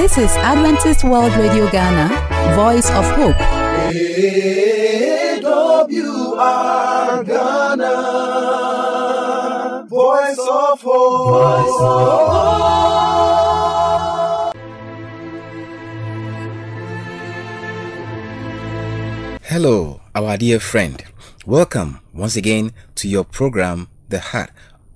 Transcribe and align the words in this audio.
This 0.00 0.16
is 0.16 0.32
Adventist 0.38 1.04
World 1.04 1.34
Radio 1.34 1.70
Ghana, 1.70 2.08
Voice 2.56 2.88
of 2.88 3.04
Hope. 3.16 3.36
AWR 3.92 5.44
Ghana, 7.26 7.94
Voice 9.90 10.38
of 10.38 10.80
Hope. 10.80 11.28
Voice 11.28 11.80
of 11.82 12.14
Hope. 14.54 14.56
Hello, 19.42 20.00
our 20.14 20.38
dear 20.38 20.60
friend. 20.60 21.04
Welcome 21.44 22.00
once 22.14 22.36
again 22.36 22.72
to 22.94 23.06
your 23.06 23.24
program, 23.24 23.88
The 24.08 24.20
Heart 24.20 24.48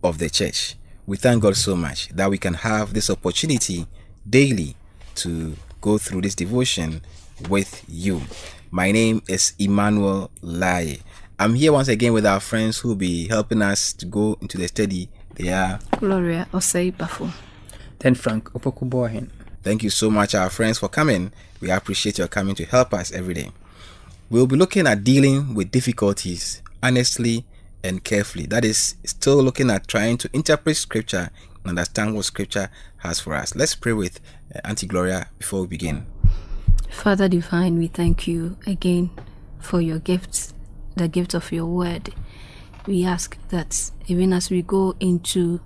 of 0.03 0.17
the 0.17 0.31
Church. 0.31 0.77
We 1.07 1.19
thank 1.19 1.43
God 1.43 1.59
so 1.59 1.77
much 1.77 2.09
that 2.09 2.31
we 2.31 2.39
can 2.39 2.55
have 2.55 2.95
this 2.95 3.11
opportunity 3.11 3.87
daily 4.27 4.77
to 5.17 5.57
go 5.81 5.99
through 5.99 6.23
this 6.23 6.35
devotion 6.35 7.03
with 7.49 7.85
you. 7.89 8.23
My 8.71 8.91
name 8.91 9.23
is 9.29 9.53
Emmanuel 9.59 10.31
Lai. 10.43 10.99
I'm 11.39 11.55
here 11.55 11.73
once 11.73 11.89
again 11.89 12.13
with 12.13 12.27
our 12.27 12.41
friends 12.41 12.79
who 12.79 12.89
will 12.89 12.97
be 12.97 13.29
helping 13.29 13.63
us 13.63 13.93
to 13.95 14.07
go 14.07 14.39
into 14.41 14.59
the 14.59 14.69
study. 14.69 15.09
They 15.35 15.53
are 15.53 15.79
Gloria 15.99 16.47
Osei 16.53 16.93
Bafo. 16.93 17.31
Then 17.99 18.15
Frank 18.15 18.53
Opokuboahin. 18.53 19.31
Thank 19.63 19.83
you 19.83 19.91
so 19.91 20.11
much, 20.11 20.35
our 20.35 20.51
friends, 20.51 20.79
for 20.79 20.89
coming. 20.89 21.33
We 21.61 21.71
appreciate 21.71 22.19
your 22.19 22.29
coming 22.29 22.55
to 22.57 22.65
help 22.65 22.93
us 22.95 23.13
every 23.13 23.35
day. 23.35 23.51
We'll 24.31 24.47
be 24.47 24.57
looking 24.57 24.87
at 24.87 25.05
dealing 25.05 25.55
with 25.55 25.71
difficulties 25.71 26.63
honestly 26.83 27.45
and 27.83 28.05
carefully. 28.05 28.47
That 28.47 28.65
is, 28.65 28.95
still 29.05 29.43
looking 29.43 29.71
at 29.71 29.89
trying 29.89 30.19
to 30.19 30.31
interpret 30.33 30.77
scripture 30.77 31.19
and 31.19 31.54
understand 31.65 32.15
what 32.15 32.25
scripture 32.25 32.71
has 32.99 33.21
for 33.21 33.35
us. 33.35 33.55
Let's 33.55 33.75
pray 33.75 33.93
with 33.93 34.21
uh, 34.55 34.61
Auntie 34.65 34.87
Gloria 34.87 35.29
before 35.39 35.63
we 35.63 35.67
begin. 35.67 36.07
Father 36.91 37.29
Divine, 37.29 37.79
we 37.79 37.89
thank 37.89 38.27
you 38.27 38.57
again 38.67 39.11
for 39.61 39.81
your 39.81 39.99
gifts, 39.99 40.55
the 40.97 41.09
gift 41.09 41.35
of 41.35 41.51
your 41.53 41.67
word. 41.67 42.15
We 42.87 43.05
ask 43.05 43.37
that 43.49 43.91
even 44.07 44.33
as 44.33 44.51
we 44.51 44.63
go 44.63 44.95
into 45.01 45.61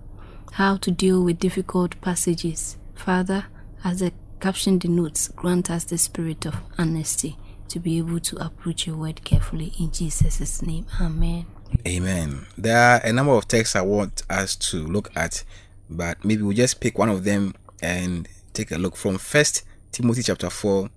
how 0.52 0.76
to 0.78 0.90
deal 0.90 1.22
with 1.22 1.38
difficult 1.38 2.00
passages, 2.00 2.76
Father, 2.94 3.46
as 3.84 4.00
the 4.00 4.12
caption 4.40 4.78
denotes, 4.78 5.28
grant 5.28 5.70
us 5.70 5.84
the 5.84 5.98
spirit 5.98 6.46
of 6.46 6.56
honesty 6.78 7.36
to 7.68 7.78
be 7.78 7.98
able 7.98 8.20
to 8.20 8.36
approach 8.38 8.86
your 8.86 8.96
word 8.96 9.24
carefully 9.24 9.72
in 9.78 9.90
Jesus' 9.92 10.62
name. 10.62 10.86
Amen. 11.00 11.46
Amen. 11.86 12.46
There 12.56 12.76
are 12.78 13.00
a 13.04 13.12
number 13.12 13.32
of 13.32 13.46
texts 13.46 13.76
I 13.76 13.82
want 13.82 14.22
us 14.30 14.56
to 14.56 14.78
look 14.78 15.10
at, 15.14 15.44
but 15.90 16.24
maybe 16.24 16.42
we'll 16.42 16.56
just 16.56 16.80
pick 16.80 16.98
one 16.98 17.08
of 17.08 17.24
them 17.24 17.54
and 17.82 18.28
take 18.52 18.70
a 18.70 18.78
look 18.78 18.96
from 18.96 19.18
First 19.18 19.62
Timothy 19.92 20.22
chapter 20.22 20.50
4, 20.50 20.88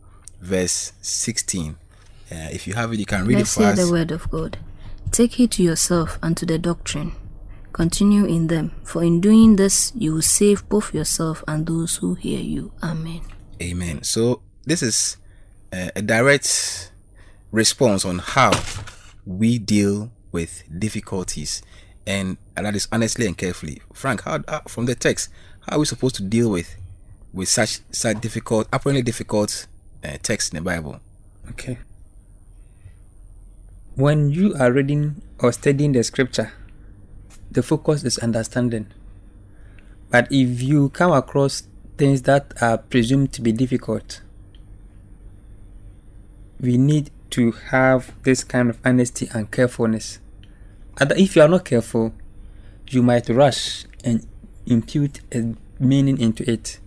verse 0.42 0.94
16. 1.02 1.78
Uh, 2.32 2.36
if 2.52 2.68
you 2.68 2.74
have 2.74 2.94
it, 2.94 3.00
you 3.00 3.06
can 3.06 3.26
read 3.26 3.38
Let's 3.38 3.52
it 3.54 3.56
for 3.56 3.64
hear 3.64 3.72
us. 3.74 3.80
the 3.80 3.92
word 3.92 4.12
of 4.12 4.30
God. 4.30 4.58
Take 5.12 5.34
heed 5.34 5.52
to 5.52 5.64
yourself 5.64 6.18
and 6.24 6.38
to 6.38 6.46
the 6.46 6.58
doctrine. 6.58 7.14
Continue 7.74 8.26
in 8.26 8.48
them, 8.48 8.72
for 8.84 9.04
in 9.04 9.22
doing 9.22 9.56
this 9.56 9.92
you 9.96 10.14
will 10.14 10.22
save 10.22 10.68
both 10.68 10.94
yourself 10.94 11.44
and 11.48 11.66
those 11.66 11.98
who 11.98 12.16
hear 12.16 12.40
you. 12.40 12.72
Amen. 12.84 13.22
Amen. 13.62 14.04
So 14.04 14.42
this 14.66 14.82
is 14.84 15.18
uh, 15.72 15.90
a 15.96 16.02
direct 16.02 16.92
response 17.52 18.04
on 18.06 18.20
how 18.20 18.52
we 19.26 19.58
deal 19.58 20.12
with 20.32 20.64
difficulties, 20.78 21.62
and, 22.06 22.38
that 22.56 22.76
is 22.76 22.88
honestly 22.92 23.26
and 23.26 23.38
carefully. 23.38 23.82
Frank, 23.94 24.24
how, 24.24 24.44
how 24.48 24.62
from 24.68 24.86
the 24.86 24.96
text, 24.96 25.30
how 25.68 25.78
are 25.78 25.80
we 25.80 25.86
supposed 25.86 26.16
to 26.16 26.24
deal 26.24 26.50
with 26.50 26.76
with 27.34 27.50
such 27.50 27.80
such 27.92 28.20
difficult, 28.22 28.68
apparently 28.74 29.02
difficult 29.02 29.68
uh, 30.04 30.18
text 30.22 30.54
in 30.54 30.58
the 30.58 30.62
Bible? 30.64 31.00
Okay. 31.50 31.80
When 33.96 34.30
you 34.30 34.56
are 34.56 34.72
reading 34.72 35.22
or 35.40 35.52
studying 35.52 35.92
the 35.92 36.04
scripture, 36.04 36.54
the 37.50 37.64
focus 37.64 38.04
is 38.04 38.18
understanding. 38.20 38.88
But 40.10 40.28
if 40.32 40.62
you 40.62 40.90
come 40.90 41.12
across 41.12 41.64
things 41.98 42.24
that 42.24 42.54
are 42.62 42.78
presumed 42.78 43.34
to 43.34 43.42
be 43.42 43.52
difficult, 43.52 44.22
we 46.60 46.78
need 46.78 47.12
to 47.32 47.52
have 47.52 48.14
this 48.24 48.44
kind 48.44 48.70
of 48.70 48.78
honesty 48.86 49.30
and 49.34 49.50
carefulness. 49.50 50.20
And 51.02 51.12
if 51.14 51.36
you 51.36 51.42
are 51.42 51.48
not 51.48 51.66
careful, 51.66 52.14
you 52.88 53.02
might 53.02 53.28
rush 53.28 53.86
and 54.04 54.24
impute 54.68 55.22
a 55.34 55.56
meaning 55.80 56.22
into 56.22 56.48
it. 56.48 56.80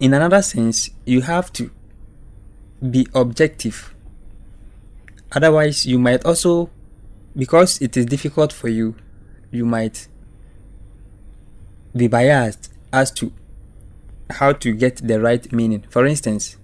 In 0.00 0.12
another 0.12 0.42
sense, 0.42 0.90
you 1.04 1.20
have 1.20 1.52
to 1.52 1.70
be 2.90 3.06
objective. 3.14 3.94
Otherwise, 5.30 5.86
you 5.86 6.00
might 6.00 6.24
also, 6.24 6.68
because 7.36 7.80
it 7.80 7.96
is 7.96 8.04
difficult 8.04 8.52
for 8.52 8.66
you, 8.66 8.96
you 9.52 9.64
might 9.64 10.08
be 11.94 12.08
biased 12.08 12.72
as 12.92 13.12
to 13.12 13.32
how 14.30 14.52
to 14.52 14.72
get 14.72 14.96
the 14.96 15.20
right 15.20 15.52
meaning. 15.52 15.84
For 15.88 16.04
instance, 16.04 16.56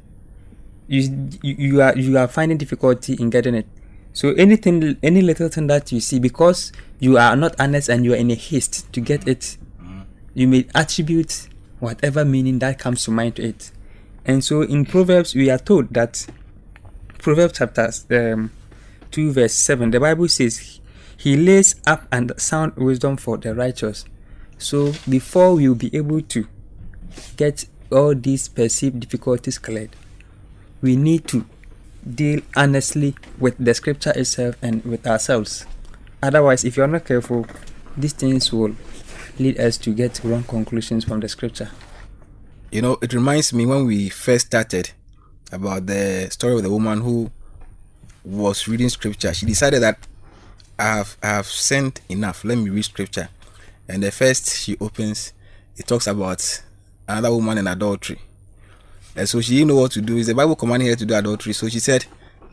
you 0.88 1.28
you, 1.42 1.54
you 1.58 1.80
are 1.80 1.96
you 1.96 2.18
are 2.18 2.26
finding 2.26 2.58
difficulty 2.58 3.14
in 3.14 3.30
getting 3.30 3.54
it. 3.54 3.68
So 4.12 4.30
anything, 4.34 4.96
any 5.02 5.22
little 5.22 5.48
thing 5.48 5.66
that 5.68 5.90
you 5.90 6.00
see, 6.00 6.18
because 6.18 6.72
you 6.98 7.16
are 7.16 7.34
not 7.34 7.58
honest 7.58 7.88
and 7.88 8.04
you 8.04 8.12
are 8.12 8.16
in 8.16 8.30
a 8.30 8.34
haste 8.34 8.92
to 8.92 9.00
get 9.00 9.26
it, 9.26 9.56
you 10.34 10.46
may 10.48 10.66
attribute 10.74 11.48
whatever 11.78 12.24
meaning 12.24 12.58
that 12.60 12.78
comes 12.78 13.04
to 13.04 13.10
mind 13.10 13.36
to 13.36 13.42
it. 13.42 13.72
And 14.24 14.44
so 14.44 14.62
in 14.62 14.84
Proverbs, 14.84 15.34
we 15.34 15.50
are 15.50 15.58
told 15.58 15.92
that 15.94 16.26
Proverbs 17.18 17.58
chapter 17.58 17.90
um, 18.10 18.50
2, 19.10 19.32
verse 19.32 19.54
7, 19.54 19.90
the 19.90 20.00
Bible 20.00 20.28
says, 20.28 20.80
He 21.16 21.36
lays 21.36 21.74
up 21.86 22.06
and 22.12 22.32
sound 22.36 22.76
wisdom 22.76 23.16
for 23.16 23.36
the 23.36 23.54
righteous. 23.54 24.04
So 24.58 24.92
before 25.08 25.54
we 25.54 25.68
will 25.68 25.74
be 25.74 25.94
able 25.96 26.20
to 26.20 26.46
get 27.36 27.66
all 27.90 28.14
these 28.14 28.48
perceived 28.48 29.00
difficulties 29.00 29.58
cleared, 29.58 29.90
we 30.80 30.96
need 30.96 31.26
to 31.28 31.44
deal 32.08 32.40
honestly 32.56 33.14
with 33.38 33.56
the 33.58 33.74
scripture 33.74 34.12
itself 34.16 34.56
and 34.62 34.84
with 34.84 35.06
ourselves. 35.06 35.66
Otherwise, 36.22 36.64
if 36.64 36.76
you're 36.76 36.86
not 36.86 37.04
careful, 37.04 37.46
these 37.96 38.12
things 38.12 38.52
will 38.52 38.74
lead 39.38 39.58
us 39.58 39.76
to 39.78 39.92
get 39.94 40.20
wrong 40.24 40.42
conclusions 40.44 41.04
from 41.04 41.20
the 41.20 41.28
scripture. 41.28 41.70
You 42.70 42.82
know, 42.82 42.98
it 43.02 43.12
reminds 43.12 43.52
me 43.52 43.66
when 43.66 43.86
we 43.86 44.08
first 44.08 44.46
started 44.46 44.90
about 45.50 45.86
the 45.86 46.28
story 46.30 46.56
of 46.56 46.62
the 46.62 46.70
woman 46.70 47.00
who 47.02 47.30
was 48.24 48.66
reading 48.68 48.88
scripture. 48.88 49.34
She 49.34 49.46
decided 49.46 49.82
that 49.82 49.98
I 50.78 50.84
have 50.84 51.16
I 51.22 51.28
have 51.28 51.46
sent 51.46 52.00
enough. 52.08 52.44
Let 52.44 52.58
me 52.58 52.70
read 52.70 52.84
scripture. 52.84 53.28
And 53.88 54.02
the 54.02 54.10
first 54.10 54.56
she 54.56 54.76
opens, 54.80 55.32
it 55.76 55.86
talks 55.86 56.06
about 56.06 56.62
another 57.06 57.30
woman 57.30 57.58
in 57.58 57.66
adultery. 57.66 58.20
And 59.16 59.28
so 59.28 59.40
she 59.40 59.56
didn't 59.56 59.68
know 59.68 59.76
what 59.76 59.92
to 59.92 60.00
do. 60.00 60.16
Is 60.16 60.26
the 60.26 60.34
Bible 60.34 60.56
commanding 60.56 60.88
her 60.88 60.96
to 60.96 61.04
do 61.04 61.14
adultery? 61.14 61.52
So 61.52 61.68
she 61.68 61.80
said, 61.80 62.06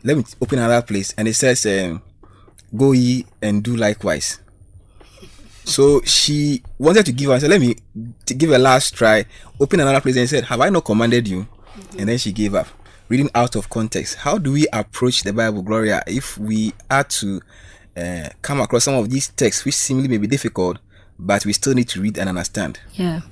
"Let 0.04 0.16
me 0.16 0.24
open 0.40 0.58
another 0.58 0.82
place." 0.82 1.14
And 1.16 1.26
it 1.28 1.34
says, 1.34 1.64
um, 1.66 2.02
"Go 2.76 2.92
ye 2.92 3.26
and 3.40 3.62
do 3.62 3.76
likewise." 3.76 4.38
So 5.64 6.00
she 6.02 6.62
wanted 6.78 7.06
to 7.06 7.12
give 7.12 7.30
her. 7.30 7.40
Said, 7.40 7.50
"Let 7.50 7.60
me 7.60 7.76
give 8.26 8.50
a 8.50 8.58
last 8.58 8.94
try." 8.94 9.24
Open 9.58 9.80
another 9.80 10.00
place 10.00 10.16
and 10.16 10.28
said, 10.28 10.44
"Have 10.44 10.60
I 10.60 10.68
not 10.68 10.84
commanded 10.84 11.28
you?" 11.28 11.46
And 11.98 12.08
then 12.08 12.18
she 12.18 12.32
gave 12.32 12.54
up. 12.54 12.66
Reading 13.08 13.30
out 13.34 13.56
of 13.56 13.68
context. 13.68 14.18
How 14.18 14.38
do 14.38 14.52
we 14.52 14.68
approach 14.72 15.24
the 15.24 15.32
Bible, 15.32 15.62
Gloria, 15.62 16.00
if 16.06 16.38
we 16.38 16.72
are 16.88 17.02
to 17.02 17.40
uh, 17.96 18.28
come 18.40 18.60
across 18.60 18.84
some 18.84 18.94
of 18.94 19.10
these 19.10 19.28
texts 19.28 19.64
which 19.64 19.74
seemingly 19.74 20.08
may 20.08 20.18
be 20.18 20.28
difficult, 20.28 20.78
but 21.18 21.44
we 21.44 21.52
still 21.52 21.74
need 21.74 21.88
to 21.88 22.00
read 22.00 22.18
and 22.18 22.28
understand? 22.28 22.78
Yeah. 22.94 23.22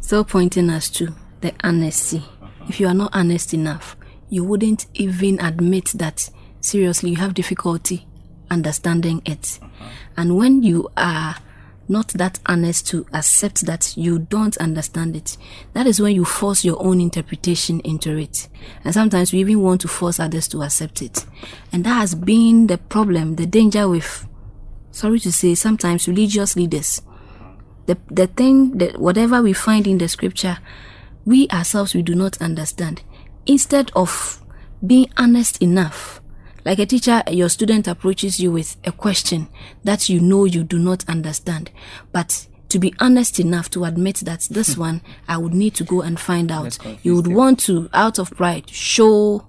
So 0.00 0.24
pointing 0.24 0.70
us 0.70 0.90
to 0.90 1.14
the 1.40 1.52
honesty. 1.62 2.24
If 2.68 2.80
you 2.80 2.88
are 2.88 2.94
not 2.94 3.14
honest 3.14 3.54
enough, 3.54 3.96
you 4.28 4.44
wouldn't 4.44 4.86
even 4.94 5.40
admit 5.40 5.92
that 5.94 6.30
seriously 6.60 7.10
you 7.10 7.16
have 7.16 7.34
difficulty 7.34 8.06
understanding 8.50 9.22
it. 9.24 9.58
Uh-huh. 9.62 9.88
And 10.16 10.36
when 10.36 10.62
you 10.62 10.88
are 10.96 11.36
not 11.88 12.08
that 12.08 12.40
honest 12.46 12.86
to 12.88 13.06
accept 13.12 13.66
that 13.66 13.96
you 13.96 14.18
don't 14.18 14.56
understand 14.56 15.14
it, 15.16 15.36
that 15.72 15.86
is 15.86 16.00
when 16.00 16.14
you 16.14 16.24
force 16.24 16.64
your 16.64 16.82
own 16.84 17.00
interpretation 17.00 17.80
into 17.80 18.16
it. 18.16 18.48
And 18.84 18.92
sometimes 18.92 19.32
we 19.32 19.40
even 19.40 19.62
want 19.62 19.80
to 19.82 19.88
force 19.88 20.18
others 20.18 20.48
to 20.48 20.62
accept 20.62 21.02
it. 21.02 21.24
And 21.72 21.84
that 21.84 21.94
has 21.94 22.14
been 22.14 22.66
the 22.66 22.78
problem, 22.78 23.36
the 23.36 23.46
danger 23.46 23.88
with, 23.88 24.26
sorry 24.90 25.20
to 25.20 25.32
say, 25.32 25.54
sometimes 25.54 26.08
religious 26.08 26.56
leaders 26.56 27.02
uh-huh. 27.06 27.52
the 27.86 27.98
the 28.10 28.26
thing 28.26 28.78
that 28.78 28.98
whatever 28.98 29.42
we 29.42 29.52
find 29.52 29.86
in 29.86 29.98
the 29.98 30.08
scripture 30.08 30.58
we 31.26 31.46
ourselves 31.48 31.94
we 31.94 32.02
do 32.02 32.14
not 32.14 32.40
understand 32.40 33.02
instead 33.44 33.90
of 33.94 34.42
being 34.86 35.10
honest 35.18 35.60
enough 35.60 36.22
like 36.64 36.78
a 36.78 36.86
teacher 36.86 37.22
your 37.30 37.48
student 37.50 37.86
approaches 37.86 38.40
you 38.40 38.50
with 38.50 38.76
a 38.84 38.92
question 38.92 39.48
that 39.84 40.08
you 40.08 40.18
know 40.20 40.44
you 40.44 40.64
do 40.64 40.78
not 40.78 41.06
understand 41.08 41.70
but 42.12 42.46
to 42.68 42.78
be 42.78 42.92
honest 43.00 43.38
enough 43.38 43.70
to 43.70 43.84
admit 43.84 44.16
that 44.16 44.40
this 44.50 44.76
one 44.76 45.00
I 45.28 45.38
would 45.38 45.54
need 45.54 45.74
to 45.76 45.84
go 45.84 46.02
and 46.02 46.18
find 46.18 46.50
out. 46.50 46.78
You 47.02 47.14
would 47.16 47.26
want 47.26 47.60
to, 47.60 47.88
out 47.92 48.18
of 48.18 48.30
pride, 48.32 48.68
show 48.70 49.46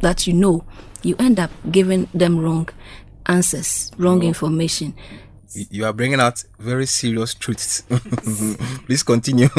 that 0.00 0.26
you 0.26 0.32
know. 0.34 0.64
You 1.02 1.16
end 1.18 1.40
up 1.40 1.50
giving 1.70 2.08
them 2.14 2.38
wrong 2.38 2.68
answers, 3.26 3.90
wrong 3.96 4.22
information. 4.22 4.94
You- 5.54 5.84
are 5.84 5.92
bringing 5.92 6.20
out 6.20 6.44
very 6.58 6.86
serious 6.86 7.34
truths. 7.34 7.82
Please 8.86 9.02
continue. 9.02 9.48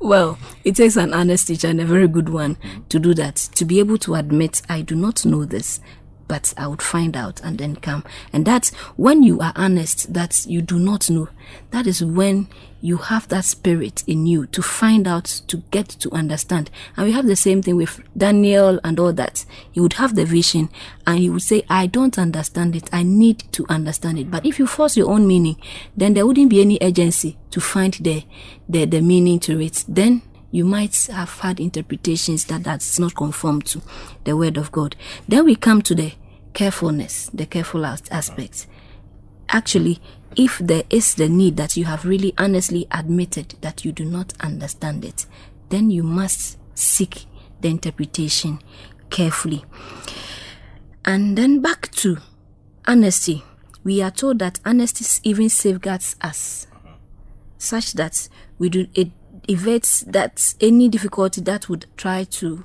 Well, 0.00 0.38
it 0.64 0.76
takes 0.76 0.96
an 0.96 1.12
honest 1.12 1.48
teacher 1.48 1.68
and 1.68 1.80
a 1.80 1.84
very 1.84 2.08
good 2.08 2.28
one 2.28 2.56
to 2.88 2.98
do 2.98 3.12
that. 3.14 3.36
To 3.56 3.64
be 3.64 3.78
able 3.80 3.98
to 3.98 4.14
admit, 4.14 4.62
I 4.68 4.80
do 4.80 4.94
not 4.94 5.26
know 5.26 5.44
this, 5.44 5.80
but 6.28 6.54
I 6.56 6.66
would 6.66 6.82
find 6.82 7.16
out 7.16 7.40
and 7.42 7.58
then 7.58 7.76
come. 7.76 8.04
And 8.32 8.44
that's 8.44 8.70
when 8.96 9.22
you 9.22 9.40
are 9.40 9.52
honest 9.56 10.12
that 10.12 10.46
you 10.46 10.62
do 10.62 10.78
not 10.78 11.10
know. 11.10 11.28
That 11.70 11.86
is 11.86 12.04
when 12.04 12.48
you 12.80 12.98
have 12.98 13.26
that 13.28 13.44
spirit 13.44 14.04
in 14.06 14.26
you 14.26 14.46
to 14.46 14.62
find 14.62 15.08
out, 15.08 15.24
to 15.48 15.56
get 15.70 15.88
to 15.88 16.10
understand. 16.12 16.70
And 16.96 17.06
we 17.06 17.12
have 17.12 17.26
the 17.26 17.34
same 17.34 17.62
thing 17.62 17.76
with 17.76 18.00
Daniel 18.16 18.78
and 18.84 19.00
all 19.00 19.12
that. 19.14 19.44
He 19.72 19.80
would 19.80 19.94
have 19.94 20.14
the 20.14 20.24
vision 20.24 20.68
and 21.06 21.18
he 21.18 21.30
would 21.30 21.42
say, 21.42 21.64
I 21.68 21.86
don't 21.86 22.18
understand 22.18 22.76
it. 22.76 22.88
I 22.92 23.02
need 23.02 23.50
to 23.52 23.66
understand 23.68 24.18
it. 24.18 24.30
But 24.30 24.46
if 24.46 24.58
you 24.58 24.66
force 24.66 24.96
your 24.96 25.10
own 25.10 25.26
meaning, 25.26 25.56
then 25.96 26.14
there 26.14 26.26
wouldn't 26.26 26.50
be 26.50 26.60
any 26.60 26.78
urgency 26.80 27.38
to 27.50 27.60
find 27.60 27.94
the, 27.94 28.24
the, 28.68 28.84
the 28.84 29.00
meaning 29.00 29.40
to 29.40 29.60
it. 29.60 29.84
Then 29.88 30.22
you 30.50 30.64
might 30.64 31.06
have 31.12 31.40
had 31.40 31.60
interpretations 31.60 32.46
that 32.46 32.64
that's 32.64 32.98
not 32.98 33.14
conform 33.14 33.60
to 33.62 33.82
the 34.24 34.36
word 34.36 34.56
of 34.56 34.72
God. 34.72 34.96
Then 35.26 35.44
we 35.44 35.56
come 35.56 35.82
to 35.82 35.94
the 35.94 36.12
carefulness, 36.52 37.30
the 37.32 37.46
careful 37.46 37.84
aspects. 37.86 38.66
Actually, 39.48 40.00
if 40.36 40.58
there 40.58 40.82
is 40.90 41.14
the 41.14 41.28
need 41.28 41.56
that 41.56 41.76
you 41.76 41.84
have 41.86 42.04
really 42.04 42.34
honestly 42.36 42.86
admitted 42.90 43.54
that 43.60 43.84
you 43.84 43.92
do 43.92 44.04
not 44.04 44.34
understand 44.40 45.04
it, 45.04 45.26
then 45.70 45.90
you 45.90 46.02
must 46.02 46.58
seek 46.74 47.24
the 47.60 47.68
interpretation 47.68 48.60
carefully. 49.10 49.64
And 51.04 51.36
then 51.38 51.60
back 51.60 51.90
to 51.92 52.18
honesty. 52.86 53.42
We 53.84 54.02
are 54.02 54.10
told 54.10 54.38
that 54.40 54.60
honesty 54.64 55.04
even 55.28 55.48
safeguards 55.48 56.16
us 56.20 56.66
such 57.58 57.94
that 57.94 58.28
we 58.58 58.68
do 58.68 58.86
it 58.94 59.10
evades 59.48 60.02
that 60.02 60.54
any 60.60 60.88
difficulty 60.88 61.40
that 61.40 61.68
would 61.68 61.86
try 61.96 62.24
to 62.24 62.64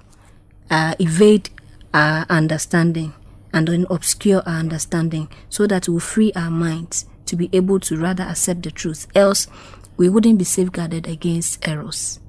uh, 0.70 0.96
evade 1.00 1.50
our 1.94 2.26
understanding 2.30 3.14
and 3.54 3.68
then 3.68 3.86
obscure 3.90 4.42
our 4.46 4.60
understanding 4.60 5.30
so 5.50 5.68
that 5.68 5.88
we 5.88 6.00
free 6.00 6.34
our 6.36 6.50
minds 6.50 7.06
to 7.28 7.36
be 7.36 7.50
able 7.54 7.80
to 7.80 7.98
rather 7.98 8.24
accept 8.24 8.64
the 8.64 8.72
truth. 8.72 9.08
Else 9.16 9.48
we 9.96 10.10
wouldn't 10.10 10.40
be 10.40 10.44
safeguarded 10.44 11.08
against 11.08 11.66
errors. 11.68 12.20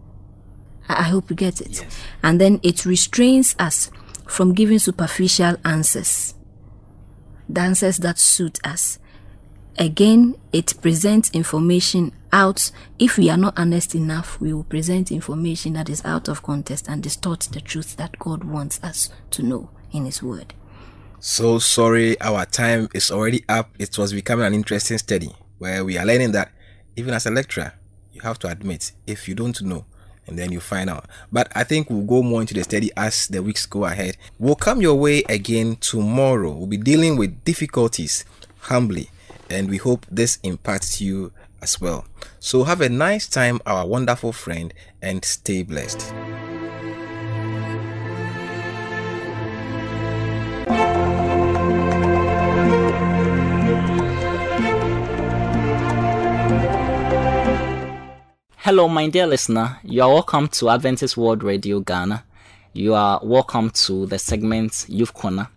I, 0.88 1.00
I 1.00 1.02
hope 1.04 1.30
you 1.30 1.36
get 1.36 1.60
it. 1.60 1.86
And 2.22 2.40
then 2.40 2.60
it 2.62 2.84
restrains 2.84 3.56
us 3.58 3.90
from 4.26 4.54
giving 4.54 4.78
superficial 4.78 5.56
answers. 5.64 6.34
The 7.48 7.60
answers 7.60 7.98
that 7.98 8.18
suit 8.18 8.58
us. 8.64 8.98
Again 9.78 10.36
it 10.52 10.80
presents 10.80 11.30
information 11.32 12.12
out. 12.32 12.70
If 12.98 13.16
we 13.16 13.30
are 13.30 13.36
not 13.36 13.58
honest 13.58 13.94
enough 13.94 14.40
we 14.40 14.52
will 14.52 14.64
present 14.64 15.10
information 15.10 15.72
that 15.72 15.88
is 15.88 16.04
out 16.04 16.28
of 16.28 16.42
context 16.42 16.86
and 16.88 17.02
distort 17.02 17.40
the 17.40 17.60
truth 17.60 17.96
that 17.96 18.18
god 18.18 18.44
wants 18.44 18.82
us 18.84 19.10
to 19.30 19.42
know 19.42 19.70
in 19.92 20.04
his 20.04 20.22
word 20.22 20.54
so 21.24 21.58
sorry, 21.58 22.20
our 22.20 22.44
time 22.44 22.86
is 22.92 23.10
already 23.10 23.46
up. 23.48 23.70
It 23.78 23.96
was 23.96 24.12
becoming 24.12 24.44
an 24.44 24.52
interesting 24.52 24.98
study 24.98 25.34
where 25.56 25.82
we 25.82 25.96
are 25.96 26.04
learning 26.04 26.32
that 26.32 26.52
even 26.96 27.14
as 27.14 27.24
a 27.24 27.30
lecturer, 27.30 27.72
you 28.12 28.20
have 28.20 28.38
to 28.40 28.48
admit 28.48 28.92
if 29.06 29.26
you 29.26 29.34
don't 29.34 29.62
know 29.62 29.86
and 30.26 30.38
then 30.38 30.52
you 30.52 30.60
find 30.60 30.90
out. 30.90 31.06
But 31.32 31.50
I 31.54 31.64
think 31.64 31.88
we'll 31.88 32.02
go 32.02 32.22
more 32.22 32.42
into 32.42 32.52
the 32.52 32.62
study 32.62 32.90
as 32.94 33.26
the 33.28 33.42
weeks 33.42 33.64
go 33.64 33.86
ahead. 33.86 34.18
We'll 34.38 34.54
come 34.54 34.82
your 34.82 34.96
way 34.96 35.22
again 35.30 35.76
tomorrow. 35.76 36.52
We'll 36.52 36.66
be 36.66 36.76
dealing 36.76 37.16
with 37.16 37.42
difficulties 37.42 38.26
humbly, 38.58 39.08
and 39.48 39.70
we 39.70 39.78
hope 39.78 40.04
this 40.10 40.38
impacts 40.42 41.00
you 41.00 41.32
as 41.62 41.80
well. 41.80 42.04
So 42.38 42.64
have 42.64 42.82
a 42.82 42.90
nice 42.90 43.26
time, 43.26 43.62
our 43.64 43.86
wonderful 43.86 44.34
friend, 44.34 44.74
and 45.00 45.24
stay 45.24 45.62
blessed. 45.62 46.12
Hello, 58.64 58.88
my 58.88 59.10
dear 59.10 59.26
listener. 59.26 59.78
You 59.82 60.04
are 60.04 60.08
welcome 60.08 60.48
to 60.48 60.70
Adventist 60.70 61.18
World 61.18 61.42
Radio 61.42 61.80
Ghana. 61.80 62.24
You 62.72 62.94
are 62.94 63.20
welcome 63.22 63.68
to 63.68 64.06
the 64.06 64.18
segment 64.18 64.86
Youth 64.88 65.12
Corner. 65.12 65.48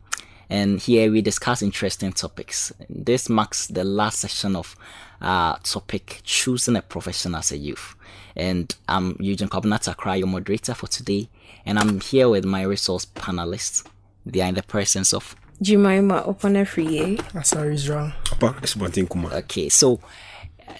And 0.50 0.78
here 0.78 1.10
we 1.10 1.22
discuss 1.22 1.62
interesting 1.62 2.12
topics. 2.12 2.74
This 2.90 3.30
marks 3.30 3.68
the 3.68 3.86
last 3.86 4.20
session 4.20 4.58
of 4.58 4.76
our 5.22 5.58
topic, 5.60 6.20
choosing 6.26 6.76
a 6.76 6.82
profession 6.82 7.34
as 7.34 7.54
a 7.54 7.58
youth. 7.58 7.96
And 8.36 8.76
I'm 8.90 9.16
Eugene 9.22 9.48
Kobnat 9.48 9.88
Akra, 9.88 10.18
your 10.18 10.28
moderator 10.28 10.74
for 10.74 10.88
today. 10.88 11.30
And 11.66 11.80
I'm 11.80 12.02
here 12.02 12.28
with 12.28 12.44
my 12.44 12.64
resource 12.64 13.06
panelists. 13.06 13.88
They 14.26 14.42
are 14.42 14.50
in 14.50 14.56
the 14.56 14.64
presence 14.64 15.14
of 15.14 15.34
Jemima 15.62 16.24
Oponefriye. 16.28 17.20
Asar 17.34 17.72
Israel. 17.72 18.12
Okay, 18.44 19.70
so 19.70 19.94
uh, 19.94 19.98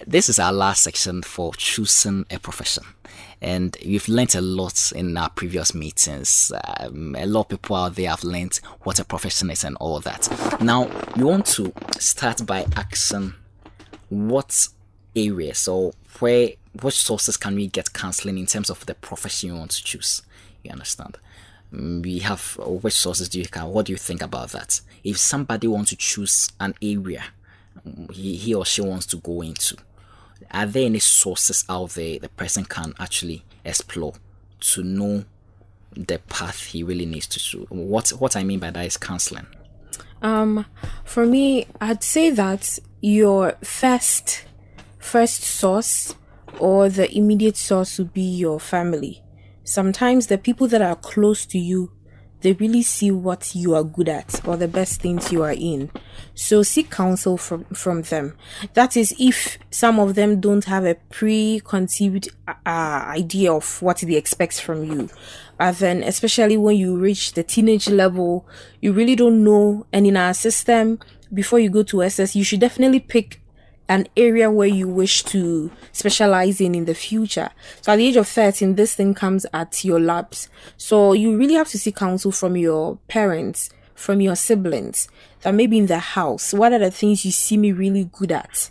this 0.06 0.28
is 0.28 0.38
our 0.38 0.52
last 0.52 0.82
section 0.82 1.22
for 1.22 1.52
choosing 1.54 2.26
a 2.30 2.38
profession. 2.38 2.84
And 3.40 3.76
we've 3.84 4.08
learnt 4.08 4.34
a 4.34 4.40
lot 4.40 4.92
in 4.94 5.16
our 5.16 5.30
previous 5.30 5.74
meetings. 5.74 6.52
Um, 6.80 7.14
a 7.16 7.26
lot 7.26 7.40
of 7.42 7.48
people 7.48 7.76
out 7.76 7.94
there 7.94 8.10
have 8.10 8.24
learnt 8.24 8.60
what 8.82 8.98
a 8.98 9.04
profession 9.04 9.50
is 9.50 9.64
and 9.64 9.76
all 9.76 10.00
that. 10.00 10.28
Now, 10.60 10.90
we 11.16 11.24
want 11.24 11.46
to 11.46 11.72
start 11.98 12.44
by 12.44 12.66
asking 12.76 13.34
what 14.08 14.68
areas 15.14 15.68
or 15.68 15.92
where, 16.18 16.50
which 16.80 16.96
sources 16.96 17.36
can 17.36 17.54
we 17.54 17.68
get 17.68 17.92
counseling 17.92 18.38
in 18.38 18.46
terms 18.46 18.70
of 18.70 18.84
the 18.86 18.94
profession 18.94 19.50
you 19.50 19.56
want 19.56 19.70
to 19.72 19.84
choose? 19.84 20.22
You 20.64 20.72
understand? 20.72 21.18
Mm, 21.72 22.02
We 22.02 22.20
have 22.20 22.56
which 22.58 22.94
sources 22.94 23.28
do 23.28 23.38
you 23.38 23.46
have? 23.52 23.68
What 23.68 23.86
do 23.86 23.92
you 23.92 23.98
think 23.98 24.22
about 24.22 24.50
that? 24.50 24.80
If 25.04 25.18
somebody 25.18 25.68
wants 25.68 25.90
to 25.90 25.96
choose 25.96 26.50
an 26.58 26.74
area 26.82 27.24
he, 28.12 28.54
or 28.54 28.64
she 28.64 28.82
wants 28.82 29.06
to 29.06 29.16
go 29.16 29.42
into. 29.42 29.76
Are 30.50 30.66
there 30.66 30.86
any 30.86 30.98
sources 30.98 31.64
out 31.68 31.90
there 31.90 32.18
the 32.18 32.28
person 32.28 32.64
can 32.64 32.94
actually 32.98 33.44
explore 33.64 34.14
to 34.60 34.82
know 34.82 35.24
the 35.92 36.18
path 36.28 36.62
he 36.64 36.82
really 36.82 37.06
needs 37.06 37.26
to 37.26 37.38
do 37.38 37.66
what 37.70 38.10
what 38.10 38.36
i 38.36 38.44
mean 38.44 38.58
by 38.58 38.70
that 38.70 38.86
is 38.86 38.96
counseling. 38.96 39.46
Um, 40.20 40.66
for 41.04 41.24
me, 41.24 41.68
I'd 41.80 42.02
say 42.02 42.30
that 42.30 42.78
your 43.00 43.52
first 43.62 44.44
first 44.98 45.42
source 45.42 46.14
or 46.58 46.88
the 46.88 47.10
immediate 47.16 47.56
source 47.56 47.98
would 47.98 48.12
be 48.12 48.22
your 48.22 48.58
family. 48.58 49.22
Sometimes 49.62 50.26
the 50.26 50.38
people 50.38 50.66
that 50.68 50.82
are 50.82 50.96
close 50.96 51.46
to 51.46 51.58
you, 51.58 51.92
they 52.40 52.52
really 52.52 52.82
see 52.82 53.10
what 53.10 53.54
you 53.54 53.74
are 53.74 53.84
good 53.84 54.08
at 54.08 54.46
or 54.46 54.56
the 54.56 54.68
best 54.68 55.00
things 55.00 55.32
you 55.32 55.42
are 55.42 55.52
in. 55.52 55.90
So 56.34 56.62
seek 56.62 56.90
counsel 56.90 57.36
from 57.36 57.64
from 57.66 58.02
them. 58.02 58.36
That 58.74 58.96
is 58.96 59.14
if 59.18 59.58
some 59.70 59.98
of 59.98 60.14
them 60.14 60.40
don't 60.40 60.64
have 60.64 60.84
a 60.84 60.94
preconceived 61.10 62.28
uh, 62.46 62.54
idea 62.66 63.52
of 63.52 63.82
what 63.82 63.98
they 63.98 64.14
expect 64.14 64.60
from 64.60 64.84
you. 64.84 65.08
But 65.58 65.78
then, 65.78 66.02
especially 66.02 66.56
when 66.56 66.76
you 66.76 66.96
reach 66.96 67.32
the 67.32 67.42
teenage 67.42 67.88
level, 67.88 68.46
you 68.80 68.92
really 68.92 69.16
don't 69.16 69.42
know. 69.42 69.86
And 69.92 70.06
in 70.06 70.16
our 70.16 70.34
system, 70.34 71.00
before 71.34 71.58
you 71.58 71.70
go 71.70 71.82
to 71.84 72.04
SS, 72.04 72.36
you 72.36 72.44
should 72.44 72.60
definitely 72.60 73.00
pick 73.00 73.40
an 73.88 74.06
area 74.16 74.50
where 74.50 74.68
you 74.68 74.86
wish 74.86 75.22
to 75.24 75.70
specialize 75.92 76.60
in 76.60 76.74
in 76.74 76.84
the 76.84 76.94
future. 76.94 77.50
So 77.80 77.92
at 77.92 77.96
the 77.96 78.06
age 78.06 78.16
of 78.16 78.28
13, 78.28 78.74
this 78.74 78.94
thing 78.94 79.14
comes 79.14 79.46
at 79.52 79.84
your 79.84 80.00
laps. 80.00 80.48
So 80.76 81.12
you 81.12 81.36
really 81.36 81.54
have 81.54 81.68
to 81.68 81.78
seek 81.78 81.96
counsel 81.96 82.32
from 82.32 82.56
your 82.56 82.98
parents, 83.08 83.70
from 83.94 84.20
your 84.20 84.36
siblings, 84.36 85.08
that 85.42 85.54
maybe 85.54 85.78
in 85.78 85.86
the 85.86 85.98
house, 85.98 86.52
what 86.52 86.72
are 86.72 86.78
the 86.78 86.90
things 86.90 87.24
you 87.24 87.30
see 87.30 87.56
me 87.56 87.72
really 87.72 88.10
good 88.12 88.32
at? 88.32 88.70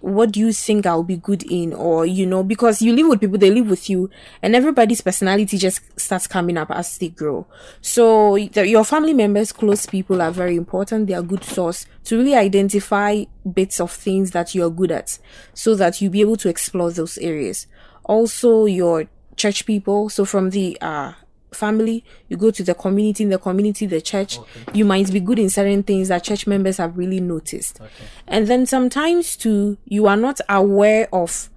What 0.00 0.32
do 0.32 0.40
you 0.40 0.52
think 0.52 0.86
I'll 0.86 1.02
be 1.02 1.16
good 1.16 1.42
in? 1.50 1.72
Or, 1.72 2.06
you 2.06 2.26
know, 2.26 2.42
because 2.42 2.82
you 2.82 2.92
live 2.94 3.08
with 3.08 3.20
people, 3.20 3.38
they 3.38 3.50
live 3.50 3.68
with 3.68 3.88
you, 3.88 4.10
and 4.42 4.54
everybody's 4.54 5.00
personality 5.00 5.58
just 5.58 5.80
starts 5.98 6.26
coming 6.26 6.56
up 6.56 6.70
as 6.70 6.98
they 6.98 7.08
grow. 7.08 7.46
So, 7.80 8.36
your 8.36 8.84
family 8.84 9.14
members, 9.14 9.52
close 9.52 9.86
people 9.86 10.20
are 10.20 10.30
very 10.30 10.56
important. 10.56 11.06
They 11.06 11.14
are 11.14 11.22
good 11.22 11.44
source 11.44 11.86
to 12.04 12.18
really 12.18 12.34
identify 12.34 13.24
bits 13.52 13.80
of 13.80 13.90
things 13.90 14.32
that 14.32 14.54
you're 14.54 14.70
good 14.70 14.90
at 14.90 15.18
so 15.54 15.74
that 15.76 16.00
you'll 16.00 16.12
be 16.12 16.20
able 16.20 16.36
to 16.36 16.48
explore 16.48 16.90
those 16.90 17.18
areas. 17.18 17.66
Also, 18.04 18.66
your 18.66 19.08
church 19.36 19.66
people. 19.66 20.08
So, 20.08 20.24
from 20.24 20.50
the, 20.50 20.78
uh, 20.80 21.12
family, 21.52 22.04
you 22.28 22.36
go 22.36 22.50
to 22.50 22.62
the 22.62 22.74
community, 22.74 23.24
in 23.24 23.30
the 23.30 23.38
community, 23.38 23.86
the 23.86 24.00
church. 24.00 24.38
You 24.72 24.84
might 24.84 25.12
be 25.12 25.20
good 25.20 25.38
in 25.38 25.50
certain 25.50 25.82
things 25.82 26.08
that 26.08 26.24
church 26.24 26.46
members 26.46 26.76
have 26.78 26.96
really 26.96 27.20
noticed. 27.20 27.80
And 28.26 28.46
then 28.46 28.66
sometimes 28.66 29.36
too, 29.36 29.78
you 29.84 30.06
are 30.06 30.16
not 30.16 30.40
aware 30.48 31.08
of 31.12 31.50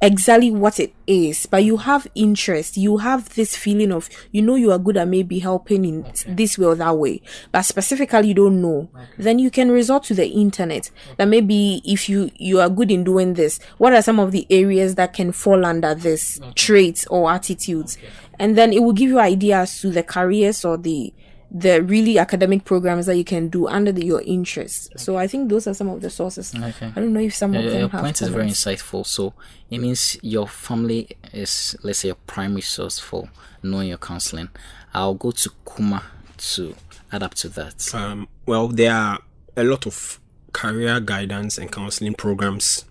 exactly 0.00 0.50
what 0.50 0.78
it 0.78 0.94
is, 1.06 1.46
but 1.46 1.64
you 1.64 1.78
have 1.78 2.06
interest. 2.14 2.76
You 2.76 2.98
have 2.98 3.34
this 3.34 3.56
feeling 3.56 3.92
of 3.92 4.08
you 4.32 4.42
know 4.42 4.54
you 4.54 4.72
are 4.72 4.78
good 4.78 4.96
at 4.96 5.08
maybe 5.08 5.38
helping 5.38 5.84
in 5.84 6.06
this 6.26 6.58
way 6.58 6.66
or 6.66 6.74
that 6.76 6.96
way, 6.96 7.22
but 7.52 7.62
specifically 7.62 8.28
you 8.28 8.34
don't 8.34 8.62
know. 8.62 8.88
Then 9.16 9.38
you 9.38 9.50
can 9.50 9.70
resort 9.70 10.04
to 10.04 10.14
the 10.14 10.26
internet. 10.26 10.90
That 11.16 11.28
maybe 11.28 11.82
if 11.84 12.08
you 12.08 12.30
you 12.36 12.60
are 12.60 12.68
good 12.70 12.90
in 12.90 13.04
doing 13.04 13.34
this, 13.34 13.58
what 13.78 13.92
are 13.92 14.02
some 14.02 14.20
of 14.20 14.32
the 14.32 14.46
areas 14.50 14.94
that 14.96 15.12
can 15.12 15.32
fall 15.32 15.64
under 15.64 15.94
this 15.94 16.40
traits 16.54 17.06
or 17.06 17.30
attitudes? 17.30 17.98
And 18.38 18.56
then 18.56 18.72
it 18.72 18.82
will 18.82 18.92
give 18.92 19.10
you 19.10 19.18
ideas 19.18 19.80
to 19.80 19.90
the 19.90 20.02
careers 20.02 20.64
or 20.64 20.76
the 20.76 21.12
the 21.50 21.82
really 21.82 22.18
academic 22.18 22.64
programs 22.64 23.06
that 23.06 23.16
you 23.16 23.24
can 23.24 23.48
do 23.48 23.66
under 23.68 23.90
the, 23.90 24.04
your 24.04 24.20
interests. 24.22 24.90
So 25.02 25.16
I 25.16 25.26
think 25.26 25.48
those 25.48 25.66
are 25.66 25.74
some 25.74 25.88
of 25.88 26.02
the 26.02 26.10
sources. 26.10 26.54
Okay. 26.54 26.86
I 26.86 27.00
don't 27.00 27.12
know 27.12 27.20
if 27.20 27.34
some 27.34 27.54
Yeah, 27.54 27.60
of 27.60 27.70
them 27.70 27.80
your 27.80 27.88
have 27.88 28.00
point 28.02 28.20
is 28.20 28.28
very 28.28 28.48
insightful. 28.48 29.06
So 29.06 29.32
it 29.70 29.78
means 29.78 30.18
your 30.22 30.46
family 30.46 31.08
is, 31.32 31.74
let's 31.82 32.00
say, 32.00 32.08
your 32.08 32.16
primary 32.26 32.60
source 32.60 32.98
for 32.98 33.30
knowing 33.62 33.88
your 33.88 33.98
counseling. 33.98 34.50
I'll 34.92 35.14
go 35.14 35.30
to 35.30 35.50
Kuma 35.74 36.02
to 36.36 36.74
add 37.12 37.22
up 37.22 37.34
to 37.36 37.48
that. 37.50 37.94
Um, 37.94 38.28
well, 38.44 38.68
there 38.68 38.92
are 38.92 39.18
a 39.56 39.64
lot 39.64 39.86
of 39.86 40.20
career 40.52 41.00
guidance 41.00 41.56
and 41.56 41.72
counseling 41.72 42.14
programs. 42.14 42.84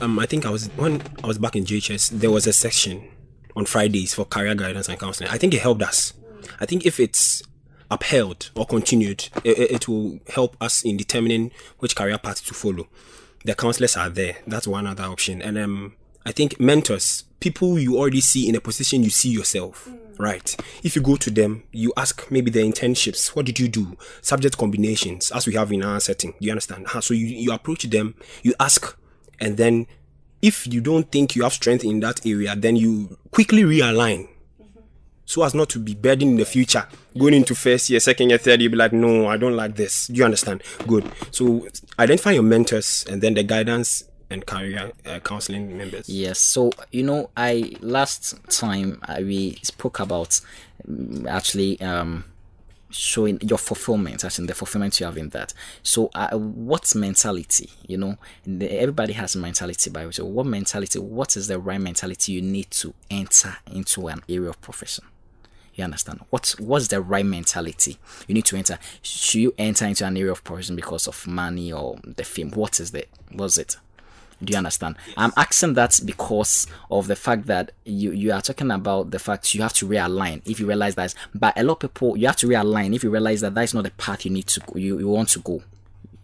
Um, 0.00 0.18
I 0.18 0.26
think 0.26 0.46
I 0.46 0.50
was 0.50 0.68
when 0.76 1.02
I 1.22 1.26
was 1.26 1.38
back 1.38 1.54
in 1.54 1.64
JHS, 1.64 2.10
there 2.20 2.30
was 2.30 2.46
a 2.46 2.52
section 2.52 3.04
on 3.54 3.66
Fridays 3.66 4.14
for 4.14 4.24
career 4.24 4.54
guidance 4.54 4.88
and 4.88 4.98
counseling. 4.98 5.28
I 5.30 5.36
think 5.38 5.52
it 5.54 5.60
helped 5.60 5.82
us. 5.82 6.14
I 6.60 6.66
think 6.66 6.86
if 6.86 6.98
it's 6.98 7.42
upheld 7.90 8.50
or 8.56 8.66
continued, 8.66 9.28
it, 9.44 9.58
it- 9.58 9.88
will 9.88 10.18
help 10.28 10.56
us 10.60 10.82
in 10.84 10.96
determining 10.96 11.50
which 11.78 11.94
career 11.96 12.18
path 12.18 12.44
to 12.46 12.54
follow. 12.54 12.88
The 13.44 13.54
counselors 13.54 13.96
are 13.96 14.08
there. 14.08 14.36
That's 14.46 14.66
one 14.66 14.86
other 14.86 15.04
option. 15.04 15.42
And 15.42 15.58
um, 15.58 15.94
I 16.24 16.32
think 16.32 16.58
mentors, 16.58 17.24
people 17.40 17.78
you 17.78 17.98
already 17.98 18.22
see 18.22 18.48
in 18.48 18.54
a 18.54 18.60
position 18.60 19.02
you 19.02 19.10
see 19.10 19.28
yourself, 19.28 19.86
right? 20.18 20.56
If 20.82 20.96
you 20.96 21.02
go 21.02 21.16
to 21.16 21.30
them, 21.30 21.64
you 21.70 21.92
ask 21.96 22.30
maybe 22.30 22.50
the 22.50 22.60
internships, 22.60 23.36
what 23.36 23.44
did 23.44 23.58
you 23.58 23.68
do? 23.68 23.96
Subject 24.22 24.56
combinations, 24.56 25.30
as 25.30 25.46
we 25.46 25.54
have 25.54 25.70
in 25.72 25.84
our 25.84 26.00
setting. 26.00 26.30
Do 26.32 26.46
you 26.46 26.52
understand? 26.52 26.86
So 27.00 27.12
you, 27.12 27.26
you 27.26 27.52
approach 27.52 27.82
them, 27.84 28.14
you 28.42 28.54
ask, 28.58 28.96
and 29.40 29.58
then 29.58 29.86
if 30.40 30.66
you 30.66 30.80
don't 30.80 31.10
think 31.12 31.36
you 31.36 31.42
have 31.42 31.52
strength 31.52 31.84
in 31.84 32.00
that 32.00 32.24
area, 32.26 32.54
then 32.56 32.76
you 32.76 33.18
quickly 33.30 33.62
realign 33.62 34.28
so 35.24 35.42
as 35.42 35.54
not 35.54 35.68
to 35.70 35.78
be 35.78 35.94
burdened 35.94 36.32
in 36.32 36.36
the 36.36 36.44
future. 36.44 36.86
Going 37.18 37.34
into 37.34 37.54
first 37.54 37.90
year, 37.90 38.00
second 38.00 38.30
year, 38.30 38.38
third 38.38 38.60
year, 38.60 38.70
be 38.70 38.76
like, 38.76 38.92
no, 38.92 39.28
I 39.28 39.36
don't 39.36 39.56
like 39.56 39.76
this. 39.76 40.08
Do 40.08 40.14
you 40.14 40.24
understand? 40.24 40.62
Good. 40.86 41.10
So 41.30 41.66
identify 41.98 42.32
your 42.32 42.42
mentors 42.42 43.04
and 43.08 43.22
then 43.22 43.34
the 43.34 43.42
guidance 43.42 44.04
and 44.30 44.44
career 44.46 44.92
uh, 45.06 45.20
counseling 45.20 45.76
members. 45.76 46.08
Yes. 46.08 46.38
So 46.38 46.72
you 46.90 47.02
know, 47.04 47.30
I 47.36 47.72
last 47.80 48.36
time 48.50 49.00
uh, 49.08 49.16
we 49.20 49.58
spoke 49.62 50.00
about 50.00 50.40
um, 50.86 51.26
actually 51.28 51.80
um, 51.80 52.24
showing 52.94 53.38
your 53.42 53.58
fulfillment, 53.58 54.24
actually 54.24 54.46
the 54.46 54.54
fulfillment 54.54 54.98
you 55.00 55.06
have 55.06 55.18
in 55.18 55.30
that. 55.30 55.52
So, 55.82 56.10
uh, 56.14 56.36
what 56.36 56.94
mentality? 56.94 57.70
You 57.86 57.98
know, 57.98 58.18
everybody 58.46 59.12
has 59.14 59.36
mentality, 59.36 59.90
by 59.90 60.06
which 60.06 60.16
so 60.16 60.24
what 60.24 60.46
mentality? 60.46 60.98
What 60.98 61.36
is 61.36 61.48
the 61.48 61.58
right 61.58 61.80
mentality 61.80 62.32
you 62.32 62.42
need 62.42 62.70
to 62.72 62.94
enter 63.10 63.56
into 63.70 64.08
an 64.08 64.22
area 64.28 64.50
of 64.50 64.60
profession? 64.60 65.04
You 65.74 65.84
understand? 65.84 66.20
What's 66.30 66.58
what's 66.60 66.88
the 66.88 67.00
right 67.00 67.26
mentality 67.26 67.98
you 68.28 68.34
need 68.34 68.44
to 68.46 68.56
enter? 68.56 68.78
Should 69.02 69.40
you 69.40 69.54
enter 69.58 69.86
into 69.86 70.06
an 70.06 70.16
area 70.16 70.32
of 70.32 70.44
profession 70.44 70.76
because 70.76 71.08
of 71.08 71.26
money 71.26 71.72
or 71.72 71.98
the 72.04 72.24
fame? 72.24 72.50
What 72.52 72.78
is 72.78 72.92
the 72.92 73.06
what's 73.32 73.58
it? 73.58 73.76
Do 74.42 74.52
you 74.52 74.58
understand? 74.58 74.96
I'm 75.16 75.32
asking 75.36 75.74
that 75.74 76.00
because 76.04 76.66
of 76.90 77.06
the 77.06 77.16
fact 77.16 77.46
that 77.46 77.72
you 77.84 78.12
you 78.12 78.32
are 78.32 78.40
talking 78.40 78.70
about 78.70 79.10
the 79.10 79.18
fact 79.18 79.54
you 79.54 79.62
have 79.62 79.72
to 79.74 79.86
realign 79.88 80.42
if 80.44 80.60
you 80.60 80.66
realize 80.66 80.94
that. 80.94 81.14
But 81.34 81.58
a 81.58 81.64
lot 81.64 81.82
of 81.82 81.92
people 81.92 82.16
you 82.16 82.26
have 82.26 82.36
to 82.36 82.46
realign 82.46 82.94
if 82.94 83.02
you 83.02 83.10
realize 83.10 83.40
that 83.40 83.54
that 83.54 83.64
is 83.64 83.74
not 83.74 83.84
the 83.84 83.90
path 83.92 84.24
you 84.24 84.30
need 84.30 84.46
to 84.48 84.60
go, 84.60 84.74
you, 84.76 84.98
you 84.98 85.08
want 85.08 85.30
to 85.30 85.40
go. 85.40 85.62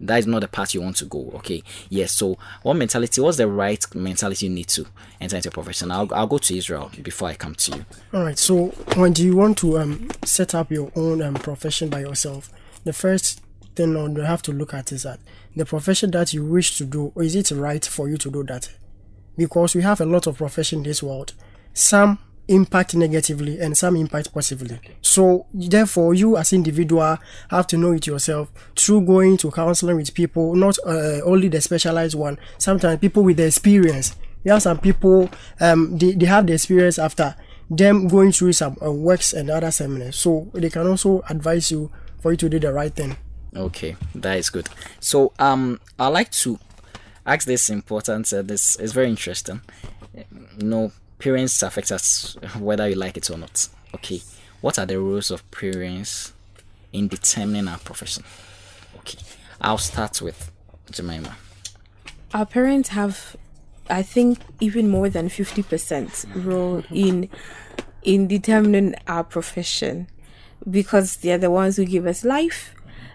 That 0.01 0.19
is 0.19 0.27
not 0.27 0.41
the 0.41 0.49
path 0.49 0.75
you 0.75 0.81
want 0.81 0.97
to 0.97 1.05
go. 1.05 1.31
Okay. 1.37 1.63
Yes. 1.89 2.13
So 2.13 2.39
what 2.63 2.75
mentality? 2.75 3.21
What's 3.21 3.37
the 3.37 3.47
right 3.47 3.85
mentality 3.95 4.47
you 4.47 4.53
need 4.53 4.69
to 4.69 4.87
enter 5.21 5.37
into 5.37 5.49
a 5.49 5.53
profession? 5.53 5.91
I'll 5.91 6.09
I'll 6.13 6.27
go 6.27 6.39
to 6.39 6.57
Israel 6.57 6.91
before 7.03 7.29
I 7.29 7.35
come 7.35 7.55
to 7.55 7.77
you. 7.77 7.85
All 8.15 8.25
right. 8.25 8.39
So 8.39 8.69
when 8.97 9.13
do 9.13 9.25
you 9.25 9.37
want 9.37 9.59
to 9.59 9.79
um, 9.79 10.09
set 10.25 10.55
up 10.55 10.71
your 10.71 10.91
own 10.97 11.23
um, 11.23 11.35
profession 11.35 11.91
by 11.91 12.01
yourself? 12.01 12.51
The 12.85 12.93
first 12.93 13.43
thing 13.77 13.93
you 13.93 14.23
have 14.23 14.43
to 14.43 14.53
look 14.53 14.75
at 14.75 14.93
is 14.93 15.03
that 15.03 15.21
the 15.55 15.65
profession 15.67 16.11
that 16.13 16.33
you 16.33 16.45
wish 16.45 16.79
to 16.79 16.85
do, 16.85 17.13
is 17.17 17.35
it 17.35 17.51
right 17.51 17.85
for 17.85 18.09
you 18.09 18.17
to 18.19 18.31
do 18.31 18.43
that? 18.45 18.71
Because 19.37 19.75
we 19.75 19.83
have 19.83 20.01
a 20.01 20.07
lot 20.07 20.27
of 20.27 20.39
profession 20.39 20.79
in 20.79 20.85
this 20.85 21.03
world. 21.03 21.35
Some 21.73 22.19
impact 22.51 22.95
negatively 22.95 23.61
and 23.61 23.77
some 23.77 23.97
impact 23.97 24.35
positively. 24.35 24.79
So 25.01 25.47
therefore, 25.55 26.15
you 26.15 26.37
as 26.37 26.53
individual 26.53 27.17
have 27.51 27.67
to 27.69 27.77
know 27.77 27.93
it 27.93 28.07
yourself 28.07 28.53
through 28.77 29.03
going 29.07 29.37
to 29.39 29.51
counseling 29.51 29.97
with 29.97 30.13
people, 30.15 30.55
not 30.55 30.77
uh, 30.87 31.21
only 31.25 31.49
the 31.49 31.61
specialized 31.61 32.17
one. 32.17 32.39
Sometimes 32.59 33.01
people 33.01 33.23
with 33.23 33.37
the 33.37 33.47
experience. 33.47 34.17
There 34.45 34.55
are 34.55 34.61
some 34.61 34.79
people 34.79 35.31
um 35.61 35.99
they, 35.99 36.13
they 36.13 36.27
have 36.27 36.47
the 36.47 36.55
experience 36.55 36.99
after 36.99 37.37
them 37.71 38.09
going 38.09 38.33
through 38.33 38.53
some 38.53 38.77
uh, 38.83 38.91
works 38.91 39.33
and 39.33 39.51
other 39.51 39.71
seminars. 39.71 40.17
So 40.17 40.51
they 40.53 40.71
can 40.71 40.87
also 40.87 41.23
advise 41.29 41.71
you 41.71 41.91
for 42.21 42.33
you 42.33 42.37
to 42.39 42.49
do 42.49 42.59
the 42.59 42.73
right 42.73 42.93
thing. 42.93 43.17
Okay, 43.55 43.97
that 44.15 44.39
is 44.39 44.51
good. 44.51 44.69
So 45.01 45.33
um, 45.39 45.81
I 45.99 46.09
like 46.09 46.31
to 46.31 46.59
ask 47.27 47.47
this 47.47 47.71
important. 47.71 48.33
Uh, 48.33 48.43
this 48.43 48.77
is 48.77 48.93
very 48.93 49.09
interesting. 49.09 49.61
You 50.15 50.67
know, 50.67 50.93
parents 51.21 51.63
affect 51.63 51.93
us 51.93 52.37
whether 52.59 52.89
you 52.89 52.97
like 52.97 53.17
it 53.17 53.31
or 53.31 53.39
not. 53.39 53.69
Okay, 53.95 54.21
what 54.61 54.79
are 54.79 54.87
the 54.87 54.99
roles 54.99 55.31
of 55.31 55.49
parents 55.51 56.33
in 56.93 57.09
determining 57.09 57.69
our 57.69 57.79
profession? 57.79 58.25
Okay, 58.99 59.19
I'll 59.61 59.79
start 59.79 60.21
with 60.23 60.51
Jemima. 60.91 61.37
our 62.35 62.47
parents 62.47 62.91
have 62.91 63.37
i 63.89 64.03
think 64.03 64.39
even 64.61 64.89
more 64.89 65.09
than 65.09 65.29
50% 65.29 66.45
role 66.45 66.83
in 66.91 67.29
in 68.03 68.27
determining 68.27 68.95
our 69.07 69.25
profession 69.25 70.07
because 70.69 71.17
they're 71.19 71.39
the 71.39 71.51
ones 71.51 71.77
who 71.77 71.85
give 71.85 72.07
us 72.07 72.25
life 72.25 72.75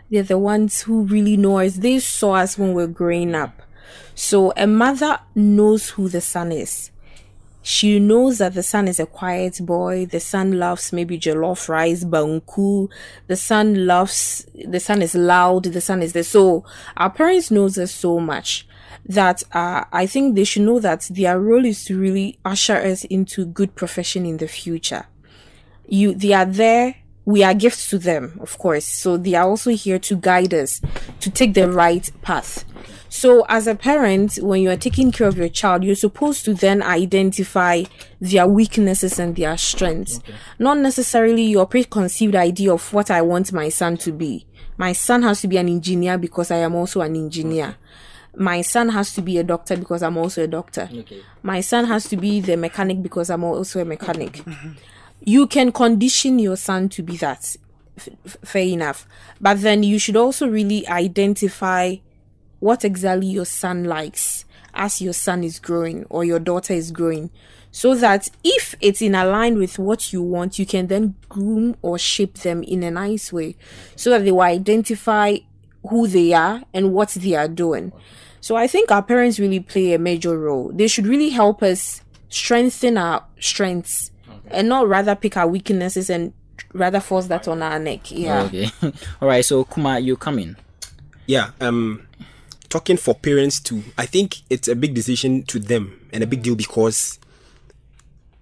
they're 0.10 0.24
the 0.24 0.38
ones 0.38 0.82
who 0.82 1.04
really 1.04 1.38
know 1.38 1.60
us 1.60 1.76
they 1.76 2.00
saw 2.00 2.34
us 2.36 2.58
when 2.58 2.74
we're 2.74 2.88
growing 2.88 3.36
up 3.36 3.62
so 4.16 4.54
a 4.58 4.68
mother 4.68 5.20
knows 5.34 5.90
who 5.92 6.08
the 6.10 6.22
son 6.22 6.52
is 6.52 6.92
she 7.68 7.98
knows 7.98 8.38
that 8.38 8.54
the 8.54 8.62
son 8.62 8.88
is 8.88 9.00
a 9.00 9.08
quiet 9.08 9.58
boy. 9.60 10.06
The 10.06 10.20
son 10.20 10.60
loves 10.60 10.94
maybe 10.94 11.18
jollof 11.18 11.68
rice, 11.68 12.04
banku. 12.04 12.92
The 13.26 13.36
son 13.36 13.88
loves, 13.88 14.46
the 14.54 14.80
son 14.80 15.02
is 15.02 15.16
loud. 15.16 15.64
The 15.64 15.82
son 15.82 16.04
is 16.04 16.14
there. 16.14 16.22
So 16.22 16.64
our 16.96 17.10
parents 17.10 17.50
knows 17.50 17.80
us 17.80 17.92
so 17.92 18.20
much 18.20 18.68
that 19.08 19.42
uh, 19.52 19.84
I 19.92 20.06
think 20.06 20.36
they 20.36 20.44
should 20.44 20.62
know 20.62 20.80
that 20.80 21.08
their 21.10 21.40
role 21.40 21.66
is 21.66 21.84
to 21.86 22.00
really 22.00 22.38
usher 22.46 22.76
us 22.76 23.04
into 23.06 23.48
good 23.48 23.74
profession 23.74 24.28
in 24.28 24.38
the 24.38 24.48
future. 24.48 25.08
You, 25.88 26.14
they 26.14 26.34
are 26.34 26.46
there. 26.46 26.98
We 27.26 27.44
are 27.44 27.56
gifts 27.56 27.90
to 27.90 27.98
them, 27.98 28.38
of 28.42 28.60
course. 28.60 28.86
So 28.86 29.18
they 29.18 29.34
are 29.34 29.50
also 29.50 29.72
here 29.72 29.98
to 29.98 30.16
guide 30.16 30.54
us 30.54 30.82
to 31.20 31.32
take 31.32 31.56
the 31.56 31.72
right 31.72 32.08
path. 32.22 32.64
So, 33.16 33.46
as 33.48 33.66
a 33.66 33.76
parent, 33.76 34.40
when 34.42 34.62
you 34.62 34.70
are 34.72 34.76
taking 34.76 35.10
care 35.10 35.26
of 35.26 35.38
your 35.38 35.48
child, 35.48 35.86
you're 35.86 35.96
supposed 35.96 36.44
to 36.44 36.54
then 36.54 36.84
identify 36.84 37.84
their 38.20 38.46
weaknesses 38.46 39.18
and 39.20 39.34
their 39.38 39.58
strengths. 39.58 40.20
Not 40.60 40.80
necessarily 40.80 41.44
your 41.44 41.66
preconceived 41.66 42.36
idea 42.36 42.74
of 42.74 42.92
what 42.92 43.10
I 43.10 43.22
want 43.22 43.54
my 43.54 43.70
son 43.70 43.96
to 44.00 44.12
be. 44.12 44.46
My 44.76 44.92
son 44.92 45.24
has 45.24 45.40
to 45.42 45.48
be 45.48 45.56
an 45.56 45.70
engineer 45.70 46.18
because 46.18 46.52
I 46.52 46.58
am 46.58 46.76
also 46.76 47.00
an 47.00 47.16
engineer. 47.16 47.78
My 48.36 48.62
son 48.62 48.90
has 48.90 49.14
to 49.14 49.22
be 49.22 49.38
a 49.38 49.46
doctor 49.46 49.78
because 49.78 50.04
I'm 50.04 50.18
also 50.18 50.44
a 50.44 50.48
doctor. 50.48 50.90
My 51.42 51.62
son 51.62 51.86
has 51.86 52.10
to 52.10 52.18
be 52.18 52.42
the 52.42 52.58
mechanic 52.58 53.02
because 53.02 53.30
I'm 53.30 53.46
also 53.46 53.80
a 53.80 53.86
mechanic. 53.86 54.34
Mm-hmm. 54.46 54.72
You 55.22 55.48
can 55.48 55.72
condition 55.72 56.38
your 56.38 56.58
son 56.58 56.90
to 56.90 57.02
be 57.02 57.16
that. 57.18 57.56
F- 57.98 58.38
fair 58.44 58.66
enough. 58.66 59.08
But 59.40 59.62
then 59.62 59.84
you 59.84 60.00
should 60.00 60.18
also 60.18 60.50
really 60.50 60.86
identify 60.90 61.96
what 62.60 62.86
exactly 62.86 63.28
your 63.28 63.46
son 63.46 63.84
likes 63.84 64.46
as 64.74 65.02
your 65.02 65.14
son 65.14 65.44
is 65.44 65.60
growing 65.60 66.06
or 66.10 66.24
your 66.26 66.40
daughter 66.40 66.74
is 66.74 66.92
growing 66.92 67.30
so 67.72 67.94
that 67.96 68.30
if 68.44 68.76
it's 68.80 69.02
in 69.02 69.16
align 69.16 69.58
with 69.58 69.78
what 69.78 70.12
you 70.14 70.22
want 70.22 70.58
you 70.60 70.66
can 70.66 70.88
then 70.88 71.16
groom 71.30 71.76
or 71.82 71.98
shape 71.98 72.36
them 72.40 72.64
in 72.64 72.84
a 72.84 72.92
nice 72.92 73.32
way 73.32 73.56
so 73.96 74.10
that 74.10 74.24
they 74.24 74.32
will 74.32 74.42
identify 74.42 75.36
who 75.90 76.08
they 76.08 76.34
are 76.34 76.64
and 76.74 76.94
what 76.94 77.10
they 77.10 77.36
are 77.36 77.48
doing 77.48 77.92
so 78.42 78.56
i 78.56 78.68
think 78.68 78.92
our 78.92 79.04
parents 79.04 79.40
really 79.40 79.60
play 79.60 79.94
a 79.94 80.00
major 80.00 80.38
role 80.38 80.72
they 80.74 80.88
should 80.88 81.06
really 81.06 81.30
help 81.30 81.62
us 81.62 82.02
strengthen 82.30 82.98
our 82.98 83.24
strengths 83.40 84.12
and 84.48 84.70
not 84.70 84.88
rather 84.88 85.16
pick 85.16 85.38
our 85.38 85.48
weaknesses 85.48 86.10
and 86.10 86.34
rather 86.74 87.00
force 87.00 87.28
that 87.28 87.48
on 87.48 87.62
our 87.62 87.80
neck. 87.80 88.12
Yeah. 88.12 88.44
Okay. 88.44 88.70
All 89.22 89.28
right. 89.28 89.44
So 89.44 89.64
Kuma, 89.64 90.00
you 90.00 90.16
come 90.18 90.40
in. 90.40 90.58
Yeah. 91.26 91.52
Um, 91.60 92.05
talking 92.76 92.98
for 92.98 93.16
parents 93.16 93.62
too. 93.62 93.82
I 93.98 94.06
think 94.06 94.42
it's 94.50 94.68
a 94.68 94.76
big 94.76 94.94
decision 94.94 95.44
to 95.44 95.60
them 95.60 96.10
and 96.12 96.22
a 96.22 96.28
big 96.28 96.44
deal 96.44 96.56
because, 96.56 97.20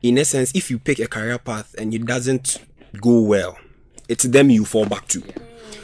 in 0.01 0.17
essence, 0.17 0.51
if 0.55 0.71
you 0.71 0.79
pick 0.79 0.97
a 0.97 1.05
career 1.07 1.37
path 1.37 1.75
and 1.77 1.93
it 1.93 2.03
doesn't 2.03 2.57
go 2.99 3.21
well, 3.21 3.59
it's 4.09 4.23
them 4.23 4.49
you 4.49 4.65
fall 4.65 4.87
back 4.87 5.07
to. 5.09 5.21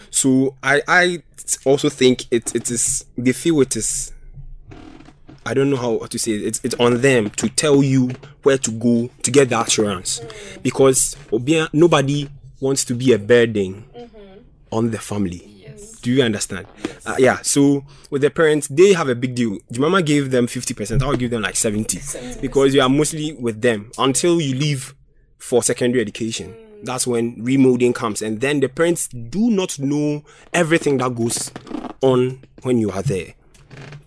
So 0.10 0.56
I 0.64 0.82
I 0.88 1.24
also 1.64 1.90
think 1.90 2.26
it 2.32 2.56
it 2.56 2.72
is 2.72 3.06
they 3.16 3.34
feel 3.34 3.62
it 3.62 3.76
is 3.76 4.14
I 5.46 5.54
don't 5.54 5.70
know 5.70 5.78
how 5.78 6.00
to 6.00 6.18
say 6.18 6.32
it. 6.32 6.42
It's 6.42 6.60
it's 6.64 6.76
on 6.80 7.02
them 7.02 7.30
to 7.32 7.50
tell 7.50 7.84
you 7.84 8.10
where 8.42 8.58
to 8.58 8.72
go 8.72 9.12
to 9.22 9.30
get 9.30 9.50
the 9.50 9.62
assurance, 9.62 10.22
because 10.64 11.16
obia, 11.32 11.70
nobody 11.72 12.28
wants 12.60 12.84
to 12.86 12.96
be 12.96 13.14
a 13.14 13.20
burden 13.20 13.86
mm-hmm. 13.96 14.40
on 14.72 14.90
the 14.90 14.98
family. 14.98 15.59
Do 16.02 16.12
you 16.12 16.24
understand? 16.24 16.68
Uh, 17.06 17.16
yeah. 17.20 17.40
So 17.42 17.84
with 18.10 18.22
the 18.22 18.30
parents, 18.30 18.68
they 18.68 18.94
have 18.94 19.10
a 19.10 19.16
big 19.16 19.36
deal. 19.36 19.58
mama 19.78 20.02
gave 20.02 20.32
them 20.32 20.48
fifty 20.48 20.74
percent. 20.74 21.04
I'll 21.04 21.16
give 21.16 21.32
them 21.32 21.42
like 21.42 21.56
seventy, 21.56 22.00
because 22.42 22.74
you 22.74 22.82
are 22.82 22.90
mostly 22.90 23.34
with 23.34 23.62
them 23.62 23.92
until 23.98 24.40
you 24.40 24.56
leave 24.56 24.96
for 25.38 25.64
secondary 25.64 26.02
education. 26.02 26.56
That's 26.84 27.06
when 27.06 27.36
remolding 27.44 27.94
comes, 27.94 28.22
and 28.22 28.40
then 28.40 28.62
the 28.62 28.70
parents 28.70 29.10
do 29.10 29.50
not 29.50 29.78
know 29.80 30.24
everything 30.54 30.98
that 31.00 31.16
goes 31.16 31.52
on 32.02 32.42
when 32.64 32.78
you 32.78 32.92
are 32.92 33.02
there. 33.02 33.34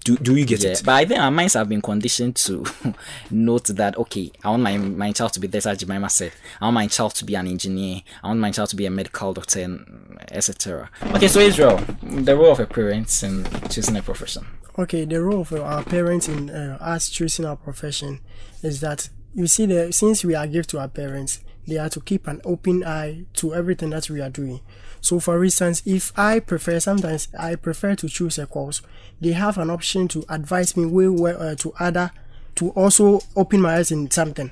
Do, 0.05 0.17
do 0.17 0.35
you 0.37 0.45
get 0.45 0.63
Yeah, 0.63 0.71
it? 0.73 0.83
but 0.85 0.93
I 0.95 1.05
think 1.05 1.21
our 1.21 1.31
minds 1.31 1.55
have 1.55 1.69
been 1.69 1.81
conditioned 1.83 2.35
to 2.37 2.65
note 3.31 3.67
that 3.69 3.97
okay, 3.97 4.33
I 4.43 4.51
want 4.51 4.63
my 4.63 4.77
my 4.77 5.13
child 5.13 5.33
to 5.35 5.41
be 5.41 5.47
this, 5.47 5.65
as 5.67 5.79
Jemima 5.79 6.11
said. 6.11 6.33
I 6.61 6.65
want 6.67 6.75
my 6.75 6.87
child 6.89 7.15
to 7.17 7.25
be 7.25 7.35
an 7.37 7.47
engineer. 7.47 8.01
I 8.23 8.29
want 8.29 8.41
my 8.41 8.51
child 8.51 8.71
to 8.71 8.77
be 8.77 8.87
a 8.87 8.91
medical 8.91 9.33
doctor, 9.33 9.61
and 9.61 10.19
etc. 10.33 10.91
Okay, 11.15 11.29
so 11.29 11.39
Israel, 11.41 11.79
the 12.03 12.37
role 12.37 12.53
of 12.53 12.61
a 12.61 12.67
parent 12.67 13.23
in 13.23 13.45
choosing 13.71 13.97
a 13.97 14.03
profession. 14.03 14.47
okay 14.79 15.05
the 15.05 15.21
role 15.23 15.43
of 15.43 15.53
uh, 15.53 15.61
our 15.63 15.85
parents 15.85 16.29
in 16.29 16.49
uh, 16.51 16.79
us 16.81 17.09
choosing 17.11 17.45
our 17.45 17.57
profession 17.57 18.21
is 18.63 18.81
that 18.81 19.11
you 19.35 19.47
see 19.47 19.67
the 19.67 19.93
since 19.93 20.25
we 20.25 20.35
are 20.35 20.47
given 20.47 20.65
to 20.65 20.79
our 20.81 20.89
parents 20.89 21.41
they 21.69 21.77
are 21.79 21.91
to 21.91 22.01
keep 22.01 22.27
an 22.27 22.41
open 22.45 22.83
eye 22.83 23.25
to 23.35 23.55
everything 23.55 23.91
that 23.91 24.09
we 24.09 24.19
are 24.21 24.31
doing 24.31 24.61
so 25.03 25.21
for 25.21 25.45
instance 25.45 25.83
if 25.85 26.19
i 26.19 26.41
prefer 26.41 26.81
sometimes 26.81 27.29
i 27.39 27.55
prefer 27.55 27.95
to 27.95 28.09
choose 28.09 28.39
a 28.39 28.47
course 28.47 28.81
they 29.21 29.33
have 29.33 29.59
an 29.59 29.69
option 29.69 30.09
to 30.09 30.25
advise 30.31 30.75
me 30.77 30.87
well 30.87 31.43
uh, 31.43 31.55
to 31.55 31.75
other 31.79 32.11
to 32.55 32.71
also 32.71 33.21
open 33.37 33.61
my 33.61 33.77
eyes 33.77 33.91
in 33.91 34.11
something. 34.11 34.51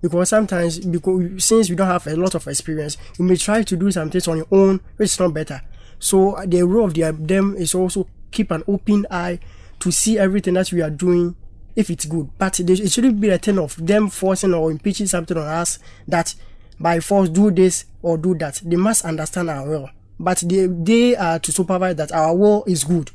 Because 0.00 0.28
sometimes 0.28 0.78
because 0.80 1.44
since 1.44 1.68
you 1.68 1.76
don't 1.76 1.86
have 1.86 2.06
a 2.06 2.16
lot 2.16 2.34
of 2.34 2.46
experience 2.46 2.96
you 3.18 3.24
may 3.24 3.36
try 3.36 3.62
to 3.62 3.76
do 3.76 3.90
some 3.90 4.10
things 4.10 4.28
on 4.28 4.36
your 4.36 4.46
own 4.50 4.80
which 4.96 5.10
is 5.10 5.20
not 5.20 5.32
better. 5.32 5.62
So 5.98 6.38
the 6.46 6.62
role 6.62 6.86
of 6.86 6.94
the, 6.94 7.12
them 7.12 7.56
is 7.56 7.74
also 7.74 8.06
keep 8.30 8.50
an 8.50 8.64
open 8.68 9.06
eye 9.10 9.38
to 9.80 9.90
see 9.90 10.18
everything 10.18 10.54
that 10.54 10.72
we 10.72 10.82
are 10.82 10.90
doing 10.90 11.36
if 11.74 11.88
it's 11.88 12.04
good. 12.04 12.28
But 12.36 12.60
it 12.60 12.90
shouldn't 12.90 13.20
be 13.20 13.30
a 13.30 13.38
thing 13.38 13.58
of 13.58 13.74
them 13.84 14.10
forcing 14.10 14.52
or 14.52 14.70
impeaching 14.70 15.06
something 15.06 15.36
on 15.38 15.46
us 15.46 15.78
that 16.06 16.34
by 16.80 17.00
force 17.00 17.28
do 17.28 17.50
this 17.50 17.84
or 18.02 18.18
do 18.18 18.34
that. 18.36 18.60
They 18.64 18.76
must 18.76 19.04
understand 19.04 19.50
our 19.50 19.68
will 19.68 19.90
but 20.18 20.38
they 20.46 20.66
they 20.66 21.16
are 21.16 21.38
to 21.38 21.52
supervise 21.52 21.96
that 21.96 22.12
our 22.12 22.34
will 22.34 22.64
is 22.66 22.84
good. 22.84 23.10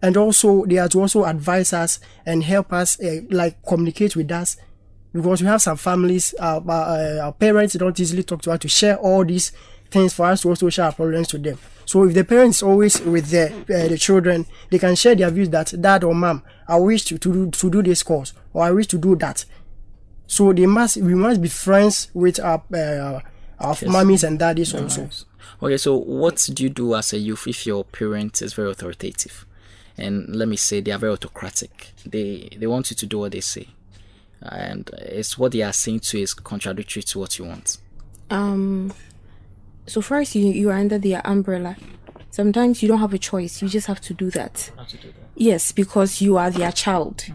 And 0.00 0.16
also 0.16 0.64
they 0.64 0.78
are 0.78 0.88
to 0.88 1.00
also 1.00 1.24
advise 1.24 1.72
us 1.72 2.00
and 2.26 2.42
help 2.42 2.72
us 2.72 3.00
uh, 3.00 3.20
like 3.30 3.62
communicate 3.64 4.16
with 4.16 4.30
us. 4.32 4.56
Because 5.12 5.42
we 5.42 5.46
have 5.46 5.60
some 5.62 5.76
families 5.76 6.34
uh, 6.40 6.60
uh, 6.66 7.20
our 7.22 7.32
parents 7.32 7.74
don't 7.74 7.98
easily 8.00 8.22
talk 8.22 8.42
to 8.42 8.50
us 8.52 8.58
to 8.60 8.68
share 8.68 8.96
all 8.96 9.24
these 9.24 9.52
things 9.90 10.14
for 10.14 10.26
us 10.26 10.40
to 10.42 10.48
also 10.48 10.70
share 10.70 10.86
our 10.86 10.92
problems 10.92 11.28
to 11.28 11.38
them. 11.38 11.58
So 11.84 12.04
if 12.04 12.14
the 12.14 12.24
parents 12.24 12.62
always 12.62 13.00
with 13.02 13.28
the 13.30 13.48
uh, 13.52 13.88
the 13.88 13.98
children 13.98 14.46
they 14.70 14.78
can 14.78 14.94
share 14.94 15.14
their 15.14 15.30
views 15.30 15.50
that 15.50 15.74
dad 15.80 16.04
or 16.04 16.14
mom 16.14 16.42
i 16.68 16.76
wish 16.78 17.04
to, 17.04 17.18
to 17.18 17.32
do 17.32 17.50
to 17.50 17.70
do 17.70 17.82
this 17.82 18.02
course 18.04 18.32
or 18.54 18.62
i 18.64 18.70
wish 18.70 18.86
to 18.86 18.96
do 18.98 19.16
that 19.16 19.44
so 20.32 20.50
they 20.50 20.64
must 20.64 20.96
we 20.96 21.14
must 21.14 21.42
be 21.42 21.48
friends 21.48 22.08
with 22.14 22.40
our 22.40 22.62
uh, 22.74 23.20
our 23.60 23.76
mummies 23.86 24.24
and 24.24 24.38
daddies 24.38 24.74
also 24.74 25.06
Okay, 25.62 25.76
so 25.76 25.96
what 25.96 26.48
do 26.54 26.62
you 26.62 26.70
do 26.70 26.94
as 26.94 27.12
a 27.12 27.18
youth 27.18 27.46
if 27.46 27.66
your 27.66 27.84
parent 27.84 28.42
is 28.42 28.52
very 28.52 28.70
authoritative? 28.70 29.46
And 29.96 30.34
let 30.34 30.48
me 30.48 30.56
say 30.56 30.80
they 30.80 30.90
are 30.90 30.98
very 30.98 31.12
autocratic. 31.12 31.92
They 32.04 32.48
they 32.58 32.66
want 32.66 32.90
you 32.90 32.96
to 32.96 33.06
do 33.06 33.18
what 33.18 33.32
they 33.32 33.40
say. 33.40 33.68
And 34.40 34.90
it's 34.98 35.38
what 35.38 35.52
they 35.52 35.62
are 35.62 35.72
saying 35.72 36.00
to 36.00 36.18
you 36.18 36.24
is 36.24 36.34
contradictory 36.34 37.02
to 37.02 37.18
what 37.18 37.38
you 37.38 37.44
want. 37.44 37.78
Um. 38.30 38.92
So 39.86 40.00
first, 40.00 40.34
you 40.34 40.46
you 40.46 40.70
are 40.70 40.78
under 40.78 40.98
their 40.98 41.20
umbrella. 41.24 41.76
Sometimes 42.30 42.82
you 42.82 42.88
don't 42.88 43.00
have 43.00 43.12
a 43.12 43.18
choice. 43.18 43.62
You 43.62 43.68
just 43.68 43.86
have 43.86 44.00
to 44.00 44.14
do 44.14 44.30
that. 44.30 44.72
Yes, 45.36 45.70
because 45.70 46.20
you 46.20 46.38
are 46.38 46.50
their 46.50 46.72
child, 46.72 47.26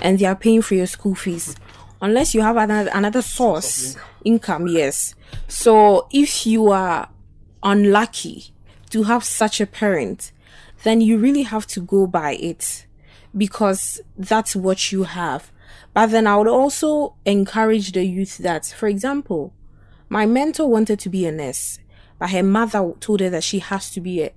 and 0.00 0.18
they 0.18 0.26
are 0.26 0.36
paying 0.36 0.62
for 0.62 0.74
your 0.74 0.86
school 0.86 1.14
fees. 1.14 1.56
Unless 2.00 2.34
you 2.34 2.42
have 2.42 2.56
another 2.56 2.90
another 2.92 3.22
source 3.22 3.96
income, 4.24 4.66
yes. 4.68 5.14
So 5.48 6.08
if 6.10 6.46
you 6.46 6.70
are 6.70 7.08
unlucky 7.62 8.52
to 8.90 9.04
have 9.04 9.24
such 9.24 9.60
a 9.60 9.66
parent, 9.66 10.32
then 10.82 11.00
you 11.00 11.18
really 11.18 11.42
have 11.42 11.66
to 11.68 11.80
go 11.80 12.06
by 12.06 12.34
it 12.34 12.86
because 13.36 14.00
that's 14.16 14.54
what 14.54 14.92
you 14.92 15.04
have. 15.04 15.50
But 15.92 16.06
then 16.06 16.26
I 16.26 16.36
would 16.36 16.48
also 16.48 17.14
encourage 17.24 17.92
the 17.92 18.04
youth 18.04 18.38
that, 18.38 18.66
for 18.66 18.88
example, 18.88 19.52
my 20.08 20.26
mentor 20.26 20.68
wanted 20.68 20.98
to 21.00 21.08
be 21.08 21.24
a 21.26 21.32
nurse, 21.32 21.78
but 22.18 22.30
her 22.30 22.42
mother 22.42 22.92
told 23.00 23.20
her 23.20 23.30
that 23.30 23.44
she 23.44 23.60
has 23.60 23.90
to 23.90 24.00
be 24.00 24.22
a. 24.22 24.32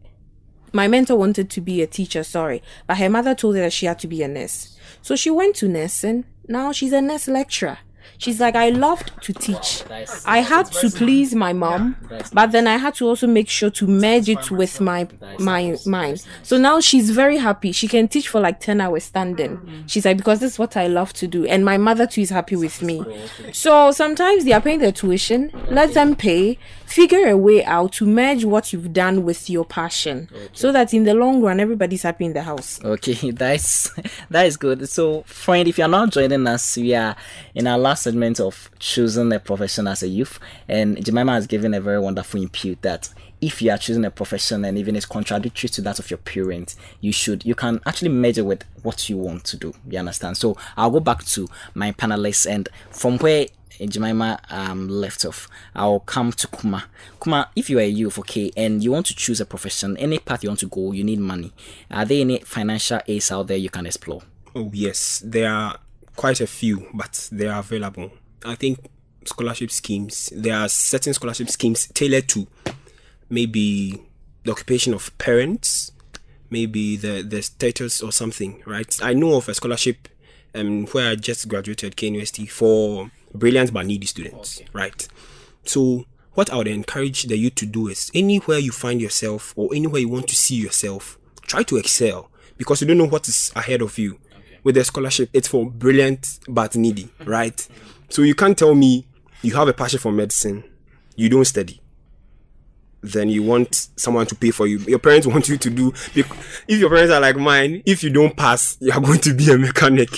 My 0.74 0.88
mentor 0.88 1.16
wanted 1.16 1.50
to 1.52 1.62
be 1.62 1.82
a 1.82 1.88
teacher, 1.88 2.24
sorry, 2.24 2.62
but 2.86 2.98
her 2.98 3.10
mother 3.10 3.34
told 3.34 3.56
her 3.56 3.62
that 3.62 3.74
she 3.74 3.86
had 3.86 4.00
to 4.00 4.08
be 4.08 4.22
a 4.22 4.28
nurse. 4.28 4.78
So 5.02 5.16
she 5.16 5.30
went 5.30 5.56
to 5.58 5.68
nursing. 5.68 6.26
Now 6.48 6.72
she's 6.72 6.94
a 6.94 7.02
nurse 7.02 7.28
lecturer. 7.28 7.80
She's 8.18 8.40
like, 8.40 8.56
I 8.56 8.70
loved 8.70 9.12
to 9.24 9.34
teach. 9.34 9.84
I 10.26 10.40
had 10.40 10.66
to 10.74 10.90
please 10.90 11.36
my 11.36 11.54
mom, 11.54 11.96
but 12.34 12.52
then 12.52 12.68
I 12.68 12.78
had 12.78 12.96
to 12.96 13.08
also 13.08 13.28
make 13.28 13.48
sure 13.50 13.70
to 13.72 13.88
merge 13.88 14.28
it 14.30 14.50
with 14.52 14.82
my 14.82 15.08
my 15.40 15.78
mind. 15.86 16.26
So 16.44 16.58
now 16.58 16.80
she's 16.80 17.12
very 17.12 17.38
happy. 17.38 17.72
She 17.72 17.88
can 17.88 18.08
teach 18.08 18.28
for 18.28 18.40
like 18.40 18.60
10 18.60 18.82
hours 18.82 19.04
standing. 19.04 19.84
She's 19.88 20.06
like, 20.06 20.18
because 20.18 20.40
this 20.40 20.54
is 20.54 20.60
what 20.60 20.76
I 20.76 20.88
love 20.88 21.14
to 21.14 21.28
do. 21.28 21.46
And 21.46 21.64
my 21.64 21.78
mother 21.78 22.08
too 22.08 22.22
is 22.22 22.30
happy 22.30 22.56
with 22.56 22.82
me. 22.82 23.04
So 23.54 23.92
sometimes 23.92 24.46
they 24.46 24.54
are 24.54 24.62
paying 24.62 24.80
their 24.80 24.92
tuition. 24.92 25.52
Let 25.70 25.94
them 25.94 26.16
pay. 26.16 26.58
Figure 26.86 27.28
a 27.28 27.36
way 27.38 27.66
out 27.66 27.92
to 27.94 28.06
merge 28.06 28.46
what 28.46 28.72
you've 28.72 28.94
done 28.94 29.26
with 29.26 29.50
your 29.50 29.66
passion. 29.66 30.30
So 30.54 30.72
that 30.72 30.94
in 30.94 31.04
the 31.04 31.14
long 31.14 31.42
run, 31.42 31.60
everybody's 31.60 32.04
happy 32.04 32.24
in 32.26 32.34
the 32.34 32.42
house. 32.44 32.80
Okay, 32.84 33.32
that's 33.32 33.92
that 34.30 34.46
is 34.46 34.56
good. 34.56 34.88
So, 34.90 35.24
friend, 35.24 35.68
if 35.68 35.78
you're 35.78 35.90
not 35.90 36.12
joining 36.12 36.48
us, 36.48 36.78
we 36.78 36.96
are 36.96 37.16
in 37.54 37.68
our 37.68 37.78
last 37.78 38.07
of 38.40 38.70
choosing 38.80 39.34
a 39.34 39.40
profession 39.40 39.88
as 39.88 40.04
a 40.04 40.08
youth, 40.08 40.40
and 40.68 41.04
Jemima 41.04 41.34
has 41.34 41.48
given 41.48 41.74
a 41.74 41.82
very 41.82 42.00
wonderful 42.00 42.42
input 42.42 42.82
that 42.82 43.10
if 43.42 43.62
you 43.62 43.72
are 43.72 43.78
choosing 43.78 44.06
a 44.06 44.12
profession 44.12 44.66
and 44.66 44.78
even 44.78 44.96
it's 44.96 45.06
contradictory 45.06 45.70
to 45.70 45.82
that 45.82 46.00
of 46.00 46.10
your 46.10 46.18
parents, 46.18 46.76
you 47.02 47.12
should 47.12 47.46
you 47.46 47.56
can 47.56 47.80
actually 47.86 48.10
measure 48.10 48.44
with 48.44 48.64
what 48.84 49.10
you 49.10 49.18
want 49.18 49.44
to 49.46 49.58
do. 49.58 49.74
You 49.88 50.00
understand? 50.00 50.38
So 50.38 50.58
I'll 50.76 50.92
go 50.92 51.00
back 51.00 51.24
to 51.26 51.48
my 51.74 51.92
panelists 51.92 52.50
and 52.50 52.70
from 52.90 53.18
where 53.20 53.48
Jemima 53.80 54.40
um, 54.50 54.88
left 54.88 55.24
off, 55.26 55.48
I'll 55.76 56.00
come 56.00 56.32
to 56.32 56.48
Kuma. 56.48 56.86
Kuma, 57.22 57.50
if 57.56 57.70
you 57.70 57.78
are 57.78 57.84
a 57.84 57.88
youth, 57.88 58.18
okay, 58.20 58.52
and 58.58 58.84
you 58.84 58.92
want 58.92 59.06
to 59.08 59.16
choose 59.16 59.40
a 59.40 59.46
profession, 59.46 59.96
any 59.98 60.18
path 60.18 60.44
you 60.44 60.50
want 60.50 60.62
to 60.62 60.68
go, 60.68 60.92
you 60.94 61.04
need 61.04 61.20
money. 61.20 61.54
Are 61.92 62.06
there 62.06 62.22
any 62.22 62.40
financial 62.40 63.00
aids 63.08 63.32
out 63.32 63.48
there 63.48 63.58
you 63.58 63.70
can 63.70 63.86
explore? 63.86 64.24
Oh 64.56 64.72
yes, 64.74 65.22
there 65.24 65.52
are 65.52 65.78
quite 66.18 66.42
a 66.42 66.48
few, 66.48 66.90
but 66.94 67.30
they 67.32 67.48
are 67.48 67.60
available. 67.60 68.12
I 68.44 68.56
think 68.56 68.90
scholarship 69.24 69.72
schemes. 69.72 70.30
There 70.36 70.58
are 70.58 70.68
certain 70.68 71.14
scholarship 71.14 71.50
schemes 71.50 71.88
tailored 71.94 72.28
to 72.30 72.48
maybe 73.30 74.02
the 74.44 74.52
occupation 74.52 74.94
of 74.94 75.18
parents, 75.18 75.94
maybe 76.50 76.98
the 76.98 77.22
the 77.22 77.42
status 77.42 78.02
or 78.02 78.12
something. 78.12 78.62
Right? 78.66 78.98
I 79.02 79.14
know 79.14 79.36
of 79.36 79.48
a 79.48 79.54
scholarship 79.54 80.10
um, 80.54 80.88
where 80.88 81.12
I 81.12 81.16
just 81.16 81.48
graduated 81.48 81.96
KNUST 81.96 82.50
for 82.50 83.12
brilliant 83.34 83.72
but 83.72 83.86
needy 83.86 84.08
students. 84.08 84.62
Right? 84.74 85.08
So 85.64 86.06
what 86.34 86.52
I 86.52 86.58
would 86.58 86.68
encourage 86.68 87.24
the 87.24 87.38
youth 87.38 87.56
to 87.56 87.66
do 87.66 87.88
is 87.88 88.12
anywhere 88.14 88.60
you 88.60 88.72
find 88.72 89.02
yourself 89.02 89.54
or 89.56 89.70
anywhere 89.74 90.02
you 90.02 90.10
want 90.10 90.28
to 90.28 90.36
see 90.36 90.56
yourself, 90.56 91.18
try 91.42 91.64
to 91.64 91.78
excel 91.78 92.30
because 92.58 92.82
you 92.82 92.88
don't 92.88 92.98
know 92.98 93.08
what 93.08 93.28
is 93.28 93.52
ahead 93.56 93.82
of 93.82 93.98
you. 93.98 94.20
With 94.68 94.76
the 94.76 94.84
scholarship, 94.84 95.30
it's 95.32 95.48
for 95.48 95.66
brilliant 95.66 96.40
but 96.50 96.76
needy, 96.76 97.08
right? 97.24 97.66
So 98.10 98.22
you 98.24 98.36
can't 98.36 98.58
tell 98.58 98.76
me 98.76 99.08
you 99.42 99.56
have 99.56 99.70
a 99.70 99.72
passion 99.72 99.98
for 99.98 100.12
medicine, 100.12 100.62
you 101.16 101.30
don't 101.30 101.46
study. 101.46 101.80
Then 103.00 103.30
you 103.30 103.44
want 103.44 103.88
someone 103.96 104.26
to 104.26 104.36
pay 104.36 104.52
for 104.52 104.68
you. 104.68 104.80
Your 104.80 105.00
parents 105.00 105.26
want 105.34 105.48
you 105.48 105.56
to 105.58 105.70
do. 105.70 105.94
If 106.14 106.28
your 106.68 106.90
parents 106.90 107.14
are 107.14 107.22
like 107.22 107.38
mine, 107.38 107.82
if 107.86 108.04
you 108.04 108.10
don't 108.10 108.36
pass, 108.36 108.76
you 108.82 108.92
are 108.92 109.00
going 109.00 109.20
to 109.20 109.34
be 109.34 109.50
a 109.54 109.58
mechanic. 109.58 110.10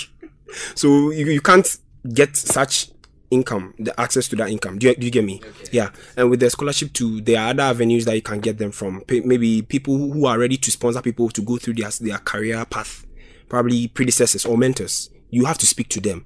So 0.74 1.12
you, 1.12 1.26
you 1.26 1.40
can't 1.40 1.78
get 2.12 2.36
such 2.36 2.90
income, 3.30 3.74
the 3.78 3.98
access 4.00 4.26
to 4.30 4.34
that 4.34 4.50
income. 4.50 4.80
Do 4.80 4.88
you, 4.88 4.96
do 4.96 5.06
you 5.06 5.12
get 5.12 5.24
me? 5.24 5.40
Yeah. 5.70 5.90
And 6.16 6.28
with 6.28 6.40
the 6.40 6.50
scholarship 6.50 6.92
too, 6.92 7.20
there 7.20 7.40
are 7.40 7.50
other 7.50 7.62
avenues 7.62 8.04
that 8.06 8.16
you 8.16 8.22
can 8.22 8.40
get 8.40 8.58
them 8.58 8.72
from. 8.72 9.04
Maybe 9.08 9.62
people 9.62 9.96
who 9.96 10.26
are 10.26 10.40
ready 10.40 10.56
to 10.56 10.70
sponsor 10.72 11.02
people 11.02 11.28
to 11.30 11.40
go 11.40 11.56
through 11.56 11.74
their 11.74 11.90
their 12.00 12.18
career 12.18 12.64
path, 12.64 13.06
probably 13.50 13.88
predecessors 13.88 14.46
or 14.46 14.56
mentors. 14.56 15.10
You 15.28 15.44
have 15.44 15.58
to 15.58 15.66
speak 15.66 15.88
to 15.90 16.00
them. 16.00 16.24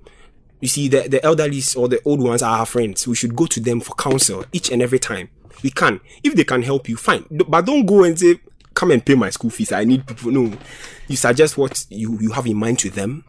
You 0.60 0.68
see, 0.68 0.88
the, 0.88 1.08
the 1.08 1.24
elderly 1.24 1.60
or 1.76 1.88
the 1.88 2.00
old 2.04 2.22
ones 2.22 2.42
are 2.42 2.58
our 2.58 2.66
friends. 2.66 3.08
We 3.08 3.16
should 3.16 3.34
go 3.34 3.46
to 3.46 3.60
them 3.60 3.80
for 3.80 3.94
counsel 3.94 4.44
each 4.52 4.70
and 4.70 4.80
every 4.80 5.00
time. 5.00 5.30
We 5.62 5.70
can. 5.70 6.00
If 6.22 6.34
they 6.34 6.44
can 6.44 6.62
help 6.62 6.88
you, 6.88 6.96
fine. 6.96 7.26
But 7.30 7.66
don't 7.66 7.84
go 7.84 8.04
and 8.04 8.18
say, 8.18 8.38
come 8.74 8.92
and 8.92 9.04
pay 9.04 9.14
my 9.14 9.30
school 9.30 9.50
fees. 9.50 9.72
I 9.72 9.84
need 9.84 10.06
people. 10.06 10.30
No. 10.30 10.56
You 11.08 11.16
suggest 11.16 11.58
what 11.58 11.84
you, 11.90 12.18
you 12.20 12.30
have 12.32 12.46
in 12.46 12.56
mind 12.56 12.78
to 12.80 12.90
them. 12.90 13.24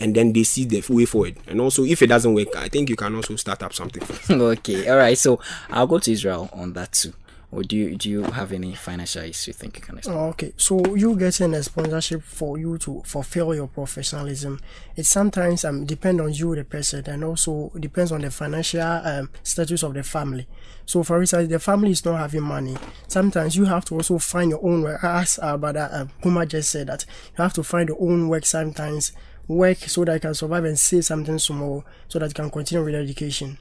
And 0.00 0.14
then 0.14 0.32
they 0.32 0.44
see 0.44 0.64
the 0.64 0.82
way 0.88 1.04
forward. 1.06 1.38
And 1.46 1.60
also, 1.60 1.84
if 1.84 2.02
it 2.02 2.06
doesn't 2.06 2.32
work, 2.32 2.54
I 2.56 2.68
think 2.68 2.88
you 2.88 2.96
can 2.96 3.14
also 3.14 3.34
start 3.36 3.62
up 3.62 3.72
something. 3.72 4.02
okay, 4.40 4.88
all 4.88 4.96
right. 4.96 5.18
So 5.18 5.40
I'll 5.70 5.88
go 5.88 5.98
to 5.98 6.12
Israel 6.12 6.48
on 6.52 6.72
that 6.74 6.92
too. 6.92 7.12
Or 7.50 7.62
do 7.62 7.76
you 7.76 7.96
do 7.96 8.10
you 8.10 8.22
have 8.24 8.52
any 8.52 8.74
financial 8.74 9.22
issues 9.22 9.46
you 9.46 9.52
think 9.54 9.76
you 9.76 9.82
can 9.82 9.96
explain? 9.96 10.18
Oh, 10.18 10.24
okay, 10.30 10.52
so 10.58 10.94
you 10.94 11.16
getting 11.16 11.54
a 11.54 11.62
sponsorship 11.62 12.22
for 12.22 12.58
you 12.58 12.76
to 12.78 13.02
fulfill 13.06 13.54
your 13.54 13.68
professionalism. 13.68 14.60
It 14.96 15.06
sometimes 15.06 15.64
um 15.64 15.86
depend 15.86 16.20
on 16.20 16.34
you, 16.34 16.54
the 16.54 16.64
person, 16.64 17.04
and 17.08 17.24
also 17.24 17.72
depends 17.80 18.12
on 18.12 18.20
the 18.20 18.30
financial 18.30 18.82
um 18.82 19.30
status 19.42 19.82
of 19.82 19.94
the 19.94 20.02
family. 20.02 20.46
So, 20.84 21.02
for 21.02 21.20
instance, 21.20 21.48
the 21.48 21.58
family 21.58 21.92
is 21.92 22.04
not 22.04 22.18
having 22.18 22.42
money. 22.42 22.76
Sometimes 23.08 23.56
you 23.56 23.64
have 23.64 23.84
to 23.86 23.94
also 23.94 24.18
find 24.18 24.50
your 24.50 24.64
own 24.64 24.82
work. 24.82 25.02
As 25.02 25.38
our 25.38 25.56
brother 25.56 25.88
um, 25.90 26.10
Kuma 26.22 26.44
just 26.44 26.70
said 26.70 26.88
that 26.88 27.06
you 27.36 27.42
have 27.42 27.54
to 27.54 27.62
find 27.62 27.88
your 27.88 28.00
own 28.00 28.28
work 28.28 28.44
sometimes. 28.44 29.12
Work 29.46 29.78
so 29.78 30.04
that 30.04 30.12
you 30.12 30.20
can 30.20 30.34
survive 30.34 30.64
and 30.66 30.78
save 30.78 31.06
something 31.06 31.38
small 31.38 31.82
so 32.08 32.18
that 32.18 32.28
you 32.28 32.34
can 32.34 32.50
continue 32.50 32.84
with 32.84 32.94
education. 32.94 33.56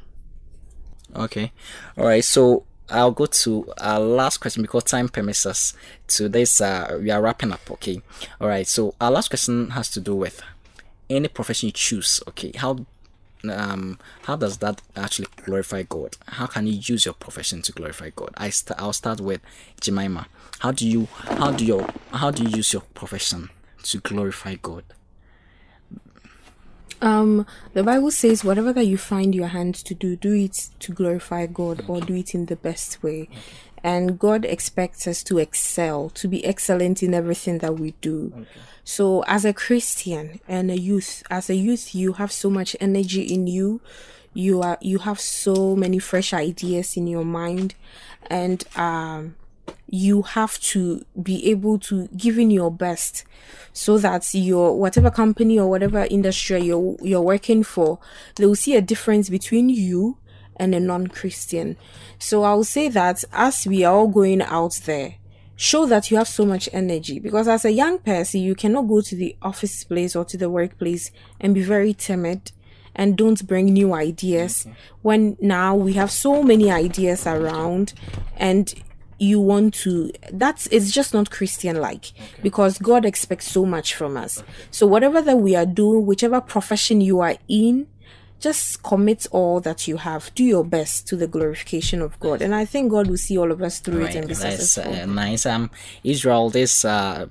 Okay. 1.16 1.54
All 1.98 2.06
right. 2.06 2.24
So 2.26 2.66
I'll 2.90 3.12
go 3.12 3.26
to 3.26 3.74
our 3.80 4.00
last 4.00 4.38
question 4.38 4.62
because 4.62 4.86
time 4.86 5.10
permits 5.10 5.46
us 5.46 5.74
to 6.10 6.30
this. 6.30 6.62
Uh, 6.62 6.98
we 7.02 7.12
are 7.12 7.22
wrapping 7.22 7.52
up. 7.52 7.70
Okay. 7.72 8.02
All 8.40 8.48
right. 8.48 8.66
So 8.68 8.96
our 9.02 9.12
last 9.12 9.30
question 9.30 9.72
has 9.72 9.90
to 9.92 10.00
do 10.00 10.16
with 10.16 10.42
any 11.10 11.28
profession 11.28 11.68
you 11.68 11.74
choose. 11.74 12.22
Okay. 12.30 12.52
How 12.56 12.86
um 13.50 14.00
how 14.24 14.36
does 14.36 14.58
that 14.60 14.82
actually 14.96 15.28
glorify 15.46 15.84
God? 15.84 16.18
How 16.28 16.48
can 16.48 16.68
you 16.68 16.74
use 16.74 17.06
your 17.06 17.14
profession 17.14 17.62
to 17.64 17.72
glorify 17.72 18.10
God? 18.16 18.32
I 18.38 18.50
st- 18.50 18.80
I'll 18.80 18.94
start 18.94 19.22
with 19.22 19.42
Jemima. 19.82 20.28
How 20.60 20.72
do 20.72 20.88
you 20.88 21.08
how 21.24 21.52
do 21.52 21.66
your 21.66 21.88
how 22.14 22.32
do 22.32 22.44
you 22.44 22.50
use 22.50 22.74
your 22.74 22.84
profession 22.94 23.50
to 23.84 24.00
glorify 24.00 24.56
God? 24.56 24.84
Um, 27.02 27.46
the 27.74 27.84
Bible 27.84 28.12
says, 28.12 28.44
whatever 28.44 28.74
that 28.74 28.86
you 28.86 28.98
find 28.98 29.36
your 29.36 29.48
hands 29.48 29.84
to 29.84 29.94
do, 29.94 30.16
do 30.16 30.34
it 30.34 30.70
to 30.80 30.92
glorify 30.92 31.46
God 31.46 31.86
or 31.88 32.02
do 32.02 32.16
it 32.16 32.34
in 32.34 32.48
the 32.48 32.56
best 32.56 33.04
way. 33.04 33.30
And 33.84 34.18
God 34.18 34.44
expects 34.44 35.08
us 35.08 35.24
to 35.24 35.38
excel, 35.38 36.10
to 36.12 36.28
be 36.28 36.44
excellent 36.44 37.04
in 37.04 37.14
everything 37.14 37.60
that 37.60 37.80
we 37.80 37.92
do. 38.02 38.46
So, 38.84 39.24
as 39.28 39.46
a 39.46 39.54
Christian 39.54 40.40
and 40.48 40.72
a 40.72 40.80
youth, 40.80 41.22
as 41.30 41.50
a 41.50 41.56
youth, 41.56 41.94
you 41.94 42.14
have 42.14 42.32
so 42.32 42.50
much 42.50 42.76
energy 42.80 43.22
in 43.22 43.46
you. 43.46 43.82
You 44.34 44.62
are 44.62 44.78
you 44.82 45.00
have 45.00 45.20
so 45.20 45.76
many 45.76 46.00
fresh 46.00 46.34
ideas 46.34 46.98
in 46.98 47.06
your 47.06 47.26
mind, 47.26 47.76
and 48.30 48.64
um, 48.76 49.36
you 49.90 50.22
have 50.22 50.60
to 50.60 51.06
be 51.22 51.50
able 51.50 51.80
to 51.80 52.08
give 52.10 52.38
in 52.38 52.52
your 52.52 52.72
best 52.72 53.24
so 53.74 53.98
that 53.98 54.34
your 54.34 54.78
whatever 54.78 55.10
company 55.10 55.60
or 55.60 55.70
whatever 55.70 56.06
industry 56.10 56.62
you're 56.62 56.98
you're 57.02 57.22
working 57.22 57.64
for 57.64 58.00
they 58.36 58.46
will 58.46 58.56
see 58.56 58.76
a 58.76 58.82
difference 58.82 59.30
between 59.30 59.70
you 59.70 60.18
and 60.60 60.74
a 60.74 60.80
non-christian. 60.80 61.78
So 62.20 62.44
i 62.44 62.54
will 62.54 62.64
say 62.64 62.90
that 62.90 63.24
as 63.32 63.66
we 63.66 63.84
are 63.84 63.94
all 63.94 64.08
going 64.08 64.42
out 64.42 64.80
there 64.86 65.16
show 65.58 65.88
that 65.88 66.12
you 66.12 66.18
have 66.18 66.28
so 66.28 66.46
much 66.46 66.70
energy. 66.72 67.20
Because 67.20 67.48
as 67.48 67.66
a 67.66 67.72
young 67.72 67.98
person 67.98 68.42
you 68.42 68.56
cannot 68.56 68.84
go 68.84 69.02
to 69.02 69.16
the 69.16 69.36
office 69.42 69.84
place 69.84 70.16
or 70.16 70.24
to 70.26 70.38
the 70.38 70.50
workplace 70.50 71.12
and 71.40 71.56
be 71.56 71.62
very 71.62 71.94
timid 71.94 72.52
and 72.96 73.18
don't 73.18 73.46
bring 73.46 73.66
new 73.66 73.94
ideas 73.94 74.62
mm-hmm. 74.62 74.72
when 75.02 75.38
now 75.40 75.76
we 75.76 75.94
have 75.94 76.12
so 76.12 76.42
many 76.44 76.72
ideas 76.72 77.28
around 77.28 77.94
and 78.36 78.74
you 79.20 79.40
want 79.40 79.74
to 79.74 80.12
that's 80.32 80.68
it's 80.68 80.92
just 80.92 81.14
not 81.14 81.30
christian 81.30 81.80
like 81.80 82.12
because 82.44 82.78
god 82.78 83.06
expects 83.06 83.50
so 83.50 83.66
much 83.66 83.96
from 83.96 84.16
us 84.16 84.44
so 84.72 84.86
whatever 84.86 85.22
that 85.22 85.38
we 85.38 85.56
are 85.56 85.66
doing 85.66 86.06
whichever 86.06 86.40
profession 86.40 87.02
you 87.02 87.20
are 87.20 87.36
in 87.48 87.88
just 88.40 88.84
commit 88.84 89.26
all 89.32 89.60
that 89.60 89.88
you 89.88 89.98
have 89.98 90.32
do 90.36 90.44
your 90.44 90.64
best 90.64 91.08
to 91.08 91.16
the 91.16 91.28
glorification 91.28 92.02
of 92.02 92.20
god 92.20 92.42
and 92.42 92.54
i 92.54 92.64
think 92.64 92.92
god 92.92 93.08
will 93.08 93.18
see 93.18 93.38
all 93.38 93.52
of 93.52 93.62
us 93.64 93.80
through 93.80 94.06
it 94.06 94.14
and 94.16 94.28
be 94.28 94.36
that's 94.36 94.72
successful 94.72 94.94
uh, 94.94 95.06
nice. 95.06 95.46
Um, 95.46 95.72
Israel, 96.04 96.50
this 96.50 96.86
uh, 96.86 97.26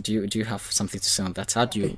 do 0.00 0.12
you 0.12 0.26
do 0.26 0.38
you 0.38 0.44
have 0.44 0.62
something 0.62 1.00
to 1.00 1.08
say 1.08 1.22
on 1.22 1.32
that? 1.34 1.52
How 1.52 1.64
do 1.64 1.80
you? 1.80 1.96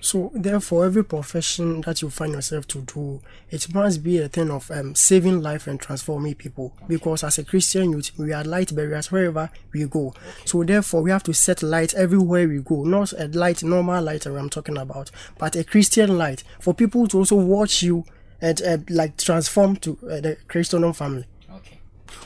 So, 0.00 0.30
therefore, 0.34 0.86
every 0.86 1.04
profession 1.04 1.82
that 1.82 2.00
you 2.00 2.08
find 2.08 2.32
yourself 2.32 2.66
to 2.68 2.80
do, 2.80 3.20
it 3.50 3.72
must 3.74 4.02
be 4.02 4.18
a 4.18 4.28
thing 4.28 4.50
of 4.50 4.70
um, 4.70 4.94
saving 4.94 5.42
life 5.42 5.66
and 5.66 5.78
transforming 5.78 6.34
people. 6.34 6.72
Because 6.88 7.22
as 7.22 7.36
a 7.36 7.44
Christian 7.44 7.92
youth, 7.92 8.12
we 8.18 8.32
are 8.32 8.42
light 8.42 8.74
bearers 8.74 9.12
wherever 9.12 9.50
we 9.72 9.84
go. 9.84 10.14
So, 10.46 10.64
therefore, 10.64 11.02
we 11.02 11.10
have 11.10 11.22
to 11.24 11.34
set 11.34 11.62
light 11.62 11.92
everywhere 11.94 12.48
we 12.48 12.60
go. 12.60 12.84
Not 12.84 13.12
a 13.12 13.28
light, 13.28 13.62
normal 13.62 14.02
light 14.02 14.24
I'm 14.26 14.48
talking 14.48 14.78
about, 14.78 15.10
but 15.38 15.54
a 15.54 15.64
Christian 15.64 16.16
light 16.16 16.44
for 16.60 16.72
people 16.72 17.06
to 17.08 17.18
also 17.18 17.36
watch 17.36 17.82
you 17.82 18.04
and 18.40 18.62
uh, 18.62 18.78
like 18.88 19.18
transform 19.18 19.76
to 19.76 19.98
uh, 20.04 20.20
the 20.20 20.36
Christian 20.48 20.90
family. 20.94 21.26
Okay. 21.52 21.78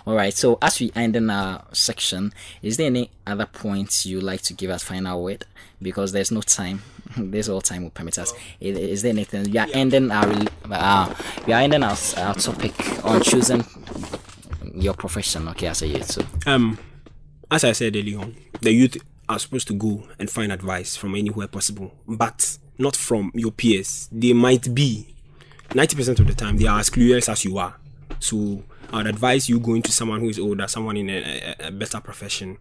All 0.07 0.15
right. 0.15 0.33
So 0.33 0.59
as 0.63 0.79
we 0.79 0.93
end 0.95 1.17
in 1.17 1.29
our 1.29 1.65
section, 1.73 2.33
is 2.63 2.77
there 2.77 2.87
any 2.87 3.11
other 3.27 3.47
points 3.47 4.07
you 4.07 4.21
like 4.21 4.43
to 4.43 4.55
give 4.55 4.71
us 4.71 4.85
final 4.85 5.25
word? 5.25 5.45
Because 5.83 6.13
there's 6.13 6.31
no 6.31 6.41
time. 6.41 6.83
This 7.31 7.48
all 7.48 7.61
time 7.61 7.85
will 7.85 7.90
permit 7.90 8.18
us. 8.18 8.33
Is, 8.61 8.79
is 8.79 9.03
there 9.03 9.11
anything 9.11 9.50
we 9.50 9.59
are 9.59 9.68
ending 9.72 10.11
our 10.11 10.29
uh, 10.70 11.14
we 11.46 11.53
are 11.53 11.61
ending 11.61 11.83
our, 11.83 11.96
our 12.18 12.35
topic 12.35 12.74
on 13.05 13.22
choosing 13.22 13.64
your 14.74 14.94
profession? 14.94 15.48
Okay, 15.48 15.68
as 15.68 15.83
a 15.83 15.87
youth. 15.87 16.11
So 16.11 16.22
Um, 16.46 16.79
as 17.50 17.64
I 17.64 17.72
said 17.72 17.96
earlier 17.96 18.18
on, 18.20 18.37
the 18.61 18.72
youth 18.72 18.96
are 19.29 19.38
supposed 19.38 19.68
to 19.68 19.74
go 19.74 20.07
and 20.18 20.31
find 20.31 20.53
advice 20.53 20.96
from 20.96 21.14
anywhere 21.14 21.48
possible, 21.48 21.94
but 22.07 22.59
not 22.79 22.96
from 22.96 23.31
your 23.35 23.53
peers. 23.53 24.09
They 24.12 24.33
might 24.33 24.74
be, 24.74 25.14
90% 25.70 26.20
of 26.20 26.27
the 26.27 26.35
time, 26.35 26.57
they 26.59 26.66
are 26.66 26.81
as 26.81 26.90
clueless 26.90 27.29
as 27.29 27.44
you 27.44 27.59
are. 27.59 27.77
So 28.18 28.64
I 28.92 28.98
would 28.98 29.07
advise 29.07 29.48
you 29.48 29.59
going 29.61 29.83
to 29.83 29.92
someone 29.92 30.20
who 30.20 30.29
is 30.29 30.38
older, 30.38 30.68
someone 30.68 30.96
in 30.96 31.09
a, 31.11 31.55
a, 31.61 31.68
a 31.68 31.70
better 31.70 32.00
profession. 32.00 32.59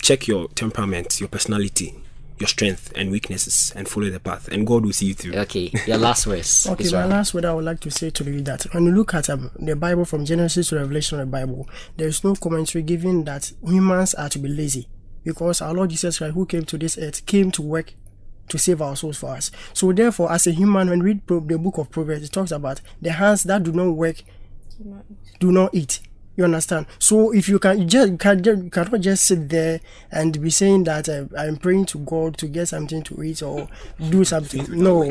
Check 0.00 0.26
your 0.28 0.48
temperament, 0.48 1.20
your 1.20 1.28
personality, 1.28 1.94
your 2.40 2.48
strength 2.48 2.92
and 2.96 3.10
weaknesses, 3.10 3.72
and 3.76 3.86
follow 3.88 4.08
the 4.10 4.18
path, 4.18 4.48
and 4.48 4.66
God 4.66 4.84
will 4.84 4.92
see 4.92 5.06
you 5.06 5.14
through. 5.14 5.34
okay, 5.34 5.70
your 5.86 5.98
last 5.98 6.26
words. 6.26 6.66
Okay, 6.70 6.84
Israel. 6.84 7.08
my 7.08 7.16
last 7.16 7.34
word 7.34 7.44
I 7.44 7.52
would 7.54 7.64
like 7.64 7.80
to 7.80 7.90
say 7.90 8.10
to 8.10 8.24
you 8.24 8.40
that 8.42 8.62
when 8.72 8.86
you 8.86 8.92
look 8.92 9.14
at 9.14 9.28
um, 9.30 9.50
the 9.58 9.76
Bible 9.76 10.04
from 10.04 10.24
Genesis 10.24 10.70
to 10.70 10.76
Revelation 10.76 11.20
of 11.20 11.26
the 11.26 11.30
Bible, 11.30 11.68
there 11.96 12.08
is 12.08 12.24
no 12.24 12.34
commentary 12.34 12.82
given 12.82 13.24
that 13.24 13.52
humans 13.62 14.14
are 14.14 14.30
to 14.30 14.38
be 14.38 14.48
lazy 14.48 14.88
because 15.22 15.60
our 15.60 15.74
Lord 15.74 15.90
Jesus 15.90 16.18
Christ, 16.18 16.34
who 16.34 16.46
came 16.46 16.64
to 16.64 16.78
this 16.78 16.96
earth, 16.98 17.24
came 17.26 17.50
to 17.52 17.62
work 17.62 17.92
to 18.48 18.58
save 18.58 18.82
our 18.82 18.96
souls 18.96 19.18
for 19.18 19.30
us. 19.30 19.50
So, 19.74 19.92
therefore, 19.92 20.32
as 20.32 20.46
a 20.46 20.50
human, 20.50 20.88
when 20.90 21.00
we 21.02 21.10
read 21.12 21.26
the 21.26 21.58
book 21.58 21.78
of 21.78 21.90
Proverbs, 21.90 22.24
it 22.24 22.32
talks 22.32 22.50
about 22.50 22.80
the 23.00 23.12
hands 23.12 23.44
that 23.44 23.62
do 23.62 23.72
not 23.72 23.90
work 23.90 24.22
do 25.38 25.52
not 25.52 25.74
eat. 25.74 26.00
You 26.40 26.44
understand? 26.44 26.86
So 26.98 27.34
if 27.34 27.50
you 27.50 27.58
can 27.58 27.80
you 27.80 27.84
just 27.84 28.12
you 28.12 28.16
can 28.16 28.42
just, 28.42 28.62
you 28.62 28.70
cannot 28.70 29.00
just 29.02 29.24
sit 29.26 29.50
there 29.50 29.78
and 30.10 30.40
be 30.40 30.48
saying 30.48 30.84
that 30.84 31.06
uh, 31.06 31.26
I'm 31.36 31.58
praying 31.58 31.84
to 31.92 31.98
God 31.98 32.38
to 32.38 32.46
get 32.48 32.68
something 32.68 33.02
to 33.02 33.22
eat 33.22 33.42
or 33.42 33.68
do 34.08 34.24
something. 34.24 34.64
No, 34.70 35.02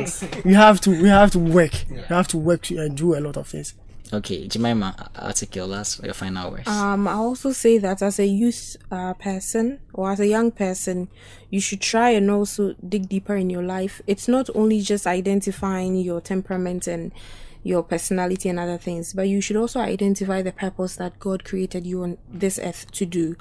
you 0.44 0.56
have 0.56 0.82
to. 0.82 0.92
You 0.92 1.06
have 1.06 1.30
to 1.34 1.38
work. 1.38 1.88
You 1.88 2.00
have 2.08 2.28
to 2.30 2.39
work 2.39 2.63
to, 2.63 2.80
and 2.80 2.98
do 2.98 3.15
a 3.15 3.20
lot 3.22 3.38
of 3.38 3.48
things. 3.48 3.76
Okay, 4.12 4.48
Jemima, 4.48 5.12
I'll 5.18 5.32
take 5.34 5.56
your 5.56 5.68
last 5.68 6.04
your 6.04 6.15
final 6.15 6.50
words. 6.50 6.68
Um, 6.68 7.08
I 7.08 7.13
also 7.13 7.52
say 7.52 7.78
that 7.78 8.02
as 8.02 8.18
a 8.18 8.26
youth 8.26 8.76
uh, 8.89 9.13
person 9.13 9.82
or 9.94 10.12
as 10.12 10.20
a 10.20 10.26
young 10.26 10.50
person, 10.50 11.10
you 11.52 11.62
should 11.62 11.80
try 11.80 12.10
and 12.10 12.32
also 12.32 12.74
dig 12.88 13.08
deeper 13.08 13.36
in 13.36 13.52
your 13.52 13.62
life. 13.62 14.02
It's 14.08 14.28
not 14.28 14.50
only 14.56 14.82
just 14.82 15.06
identifying 15.06 15.96
your 15.96 16.22
temperament 16.22 16.88
and 16.88 17.12
your 17.63 17.84
personality 17.84 18.50
and 18.50 18.60
other 18.60 18.78
things, 18.78 19.13
but 19.13 19.28
you 19.28 19.41
should 19.41 19.58
also 19.58 19.80
identify 19.80 20.41
the 20.41 20.52
purpose 20.52 20.95
that 20.95 21.19
God 21.19 21.43
created 21.43 21.86
you 21.86 22.04
on 22.04 22.17
this 22.30 22.60
earth 22.60 22.89
to 22.91 23.06
do. 23.06 23.36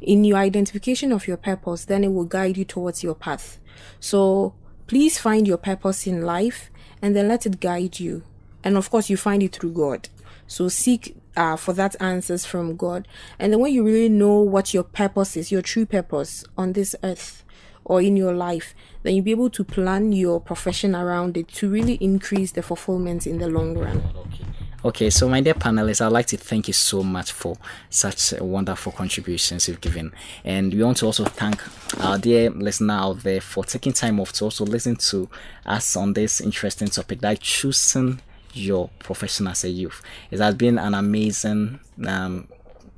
In 0.00 0.24
your 0.24 0.38
identification 0.38 1.12
of 1.12 1.26
your 1.26 1.36
purpose, 1.36 1.84
then 1.84 2.04
it 2.04 2.12
will 2.12 2.24
guide 2.24 2.56
you 2.56 2.64
towards 2.64 3.02
your 3.02 3.14
path. 3.14 3.58
So 4.00 4.54
please 4.86 5.18
find 5.18 5.46
your 5.46 5.56
purpose 5.58 6.06
in 6.06 6.22
life 6.22 6.70
and 7.02 7.16
then 7.16 7.28
let 7.28 7.46
it 7.46 7.60
guide 7.60 7.98
you. 7.98 8.22
And 8.62 8.76
of 8.76 8.90
course, 8.90 9.10
you 9.10 9.16
find 9.16 9.42
it 9.42 9.54
through 9.54 9.72
God. 9.72 10.08
So 10.46 10.68
seek 10.68 11.16
uh, 11.36 11.56
for 11.56 11.72
that 11.74 11.96
answers 12.00 12.44
from 12.44 12.76
God. 12.76 13.08
And 13.38 13.52
then 13.52 13.60
when 13.60 13.72
you 13.72 13.84
really 13.84 14.08
know 14.08 14.40
what 14.40 14.72
your 14.72 14.84
purpose 14.84 15.36
is, 15.36 15.50
your 15.50 15.62
true 15.62 15.86
purpose 15.86 16.44
on 16.56 16.72
this 16.72 16.94
earth, 17.02 17.43
or 17.84 18.00
in 18.00 18.16
your 18.16 18.32
life, 18.32 18.74
then 19.02 19.14
you'll 19.14 19.24
be 19.24 19.30
able 19.30 19.50
to 19.50 19.64
plan 19.64 20.12
your 20.12 20.40
profession 20.40 20.94
around 20.94 21.36
it 21.36 21.48
to 21.48 21.70
really 21.70 21.94
increase 21.94 22.52
the 22.52 22.62
fulfillment 22.62 23.26
in 23.26 23.38
the 23.38 23.48
long 23.48 23.76
run. 23.76 24.02
Okay. 24.16 24.44
Okay, 24.84 25.08
so 25.08 25.30
my 25.30 25.40
dear 25.40 25.54
panelists, 25.54 26.04
I'd 26.04 26.12
like 26.12 26.26
to 26.26 26.36
thank 26.36 26.66
you 26.68 26.74
so 26.74 27.02
much 27.02 27.32
for 27.32 27.56
such 27.88 28.34
wonderful 28.38 28.92
contributions 28.92 29.66
you've 29.66 29.80
given. 29.80 30.12
And 30.44 30.74
we 30.74 30.84
want 30.84 30.98
to 30.98 31.06
also 31.06 31.24
thank 31.24 31.62
our 32.04 32.18
dear 32.18 32.50
listener 32.50 32.92
out 32.92 33.22
there 33.22 33.40
for 33.40 33.64
taking 33.64 33.94
time 33.94 34.20
off 34.20 34.34
to 34.34 34.44
also 34.44 34.66
listen 34.66 34.96
to 34.96 35.30
us 35.64 35.96
on 35.96 36.12
this 36.12 36.38
interesting 36.38 36.88
topic, 36.88 37.22
like 37.22 37.40
choosing 37.40 38.20
your 38.52 38.90
profession 38.98 39.46
as 39.46 39.64
a 39.64 39.70
youth. 39.70 40.02
It 40.30 40.40
has 40.40 40.54
been 40.54 40.78
an 40.78 40.92
amazing 40.92 41.80
um, 42.06 42.48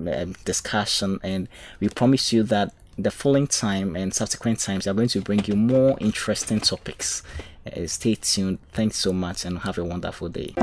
um 0.00 0.34
discussion, 0.44 1.20
and 1.22 1.46
we 1.78 1.88
promise 1.88 2.32
you 2.32 2.42
that 2.44 2.74
the 2.98 3.10
following 3.10 3.46
time 3.46 3.94
and 3.94 4.14
subsequent 4.14 4.58
times 4.58 4.86
are 4.86 4.94
going 4.94 5.08
to 5.08 5.20
bring 5.20 5.44
you 5.44 5.54
more 5.54 5.96
interesting 6.00 6.60
topics. 6.60 7.22
Uh, 7.66 7.86
stay 7.86 8.14
tuned. 8.14 8.58
Thanks 8.72 8.96
so 8.96 9.12
much, 9.12 9.44
and 9.44 9.58
have 9.60 9.78
a 9.78 9.84
wonderful 9.84 10.28
day. 10.28 10.54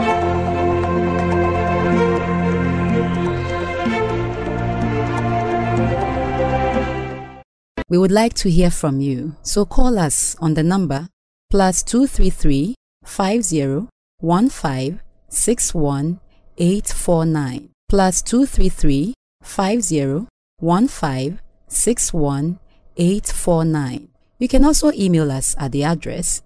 We 7.89 7.98
would 8.00 8.12
like 8.12 8.34
to 8.36 8.50
hear 8.50 8.72
from 8.72 9.00
you, 9.02 9.36
so 9.43 9.65
call 9.65 10.00
us 10.00 10.36
on 10.39 10.56
the 10.56 10.63
number 10.63 11.10
plus 11.52 11.84
233 11.84 12.74
50 13.06 13.88
15 14.19 15.00
61 15.30 16.19
849 16.58 17.69
plus 17.89 18.22
233 18.24 19.13
50 19.43 20.28
15 20.62 21.39
61 21.74 22.60
849. 22.98 24.10
You 24.40 24.48
can 24.48 24.66
also 24.66 24.92
email 24.94 25.32
us 25.32 25.56
at 25.58 25.72
the 25.72 25.84
address 25.84 26.42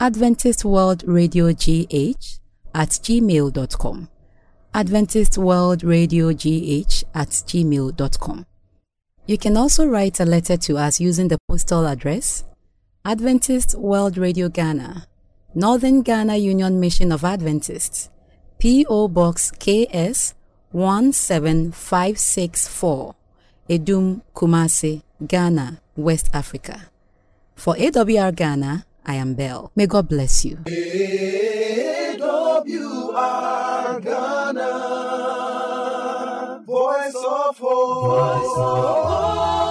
Adventist 0.00 0.64
World 0.64 1.02
Radio 1.06 1.52
GH 1.52 2.38
at 2.74 2.90
gmail.com. 2.90 4.08
Adventist 4.74 5.38
World 5.38 5.82
Radio 5.82 6.32
GH 6.32 7.04
at 7.14 7.28
gmail.com. 7.28 8.46
You 9.26 9.38
can 9.38 9.56
also 9.56 9.86
write 9.86 10.20
a 10.20 10.24
letter 10.24 10.56
to 10.56 10.76
us 10.76 11.00
using 11.00 11.28
the 11.28 11.38
postal 11.48 11.86
address 11.86 12.44
Adventist 13.04 13.74
World 13.74 14.18
Radio 14.18 14.48
Ghana, 14.48 15.06
Northern 15.54 16.02
Ghana 16.02 16.36
Union 16.36 16.78
Mission 16.78 17.10
of 17.10 17.24
Adventists, 17.24 18.10
P.O. 18.58 19.08
Box 19.08 19.50
KS 19.50 20.34
17564, 20.72 23.14
Adum, 23.68 24.22
Kumasi, 24.34 25.02
Ghana, 25.26 25.80
West 25.96 26.30
Africa. 26.32 26.90
For 27.54 27.74
AWR 27.74 28.34
Ghana, 28.34 28.86
I 29.04 29.14
am 29.14 29.34
Bell. 29.34 29.70
May 29.76 29.86
God 29.86 30.08
bless 30.08 30.44
you. 30.44 30.56
AWR 30.56 30.82
Ghana 34.02 34.98
voice 36.68 37.14
of 37.14 37.58
hope. 37.58 38.10
Voice 38.10 38.58
of 38.58 39.04
hope. 39.08 39.67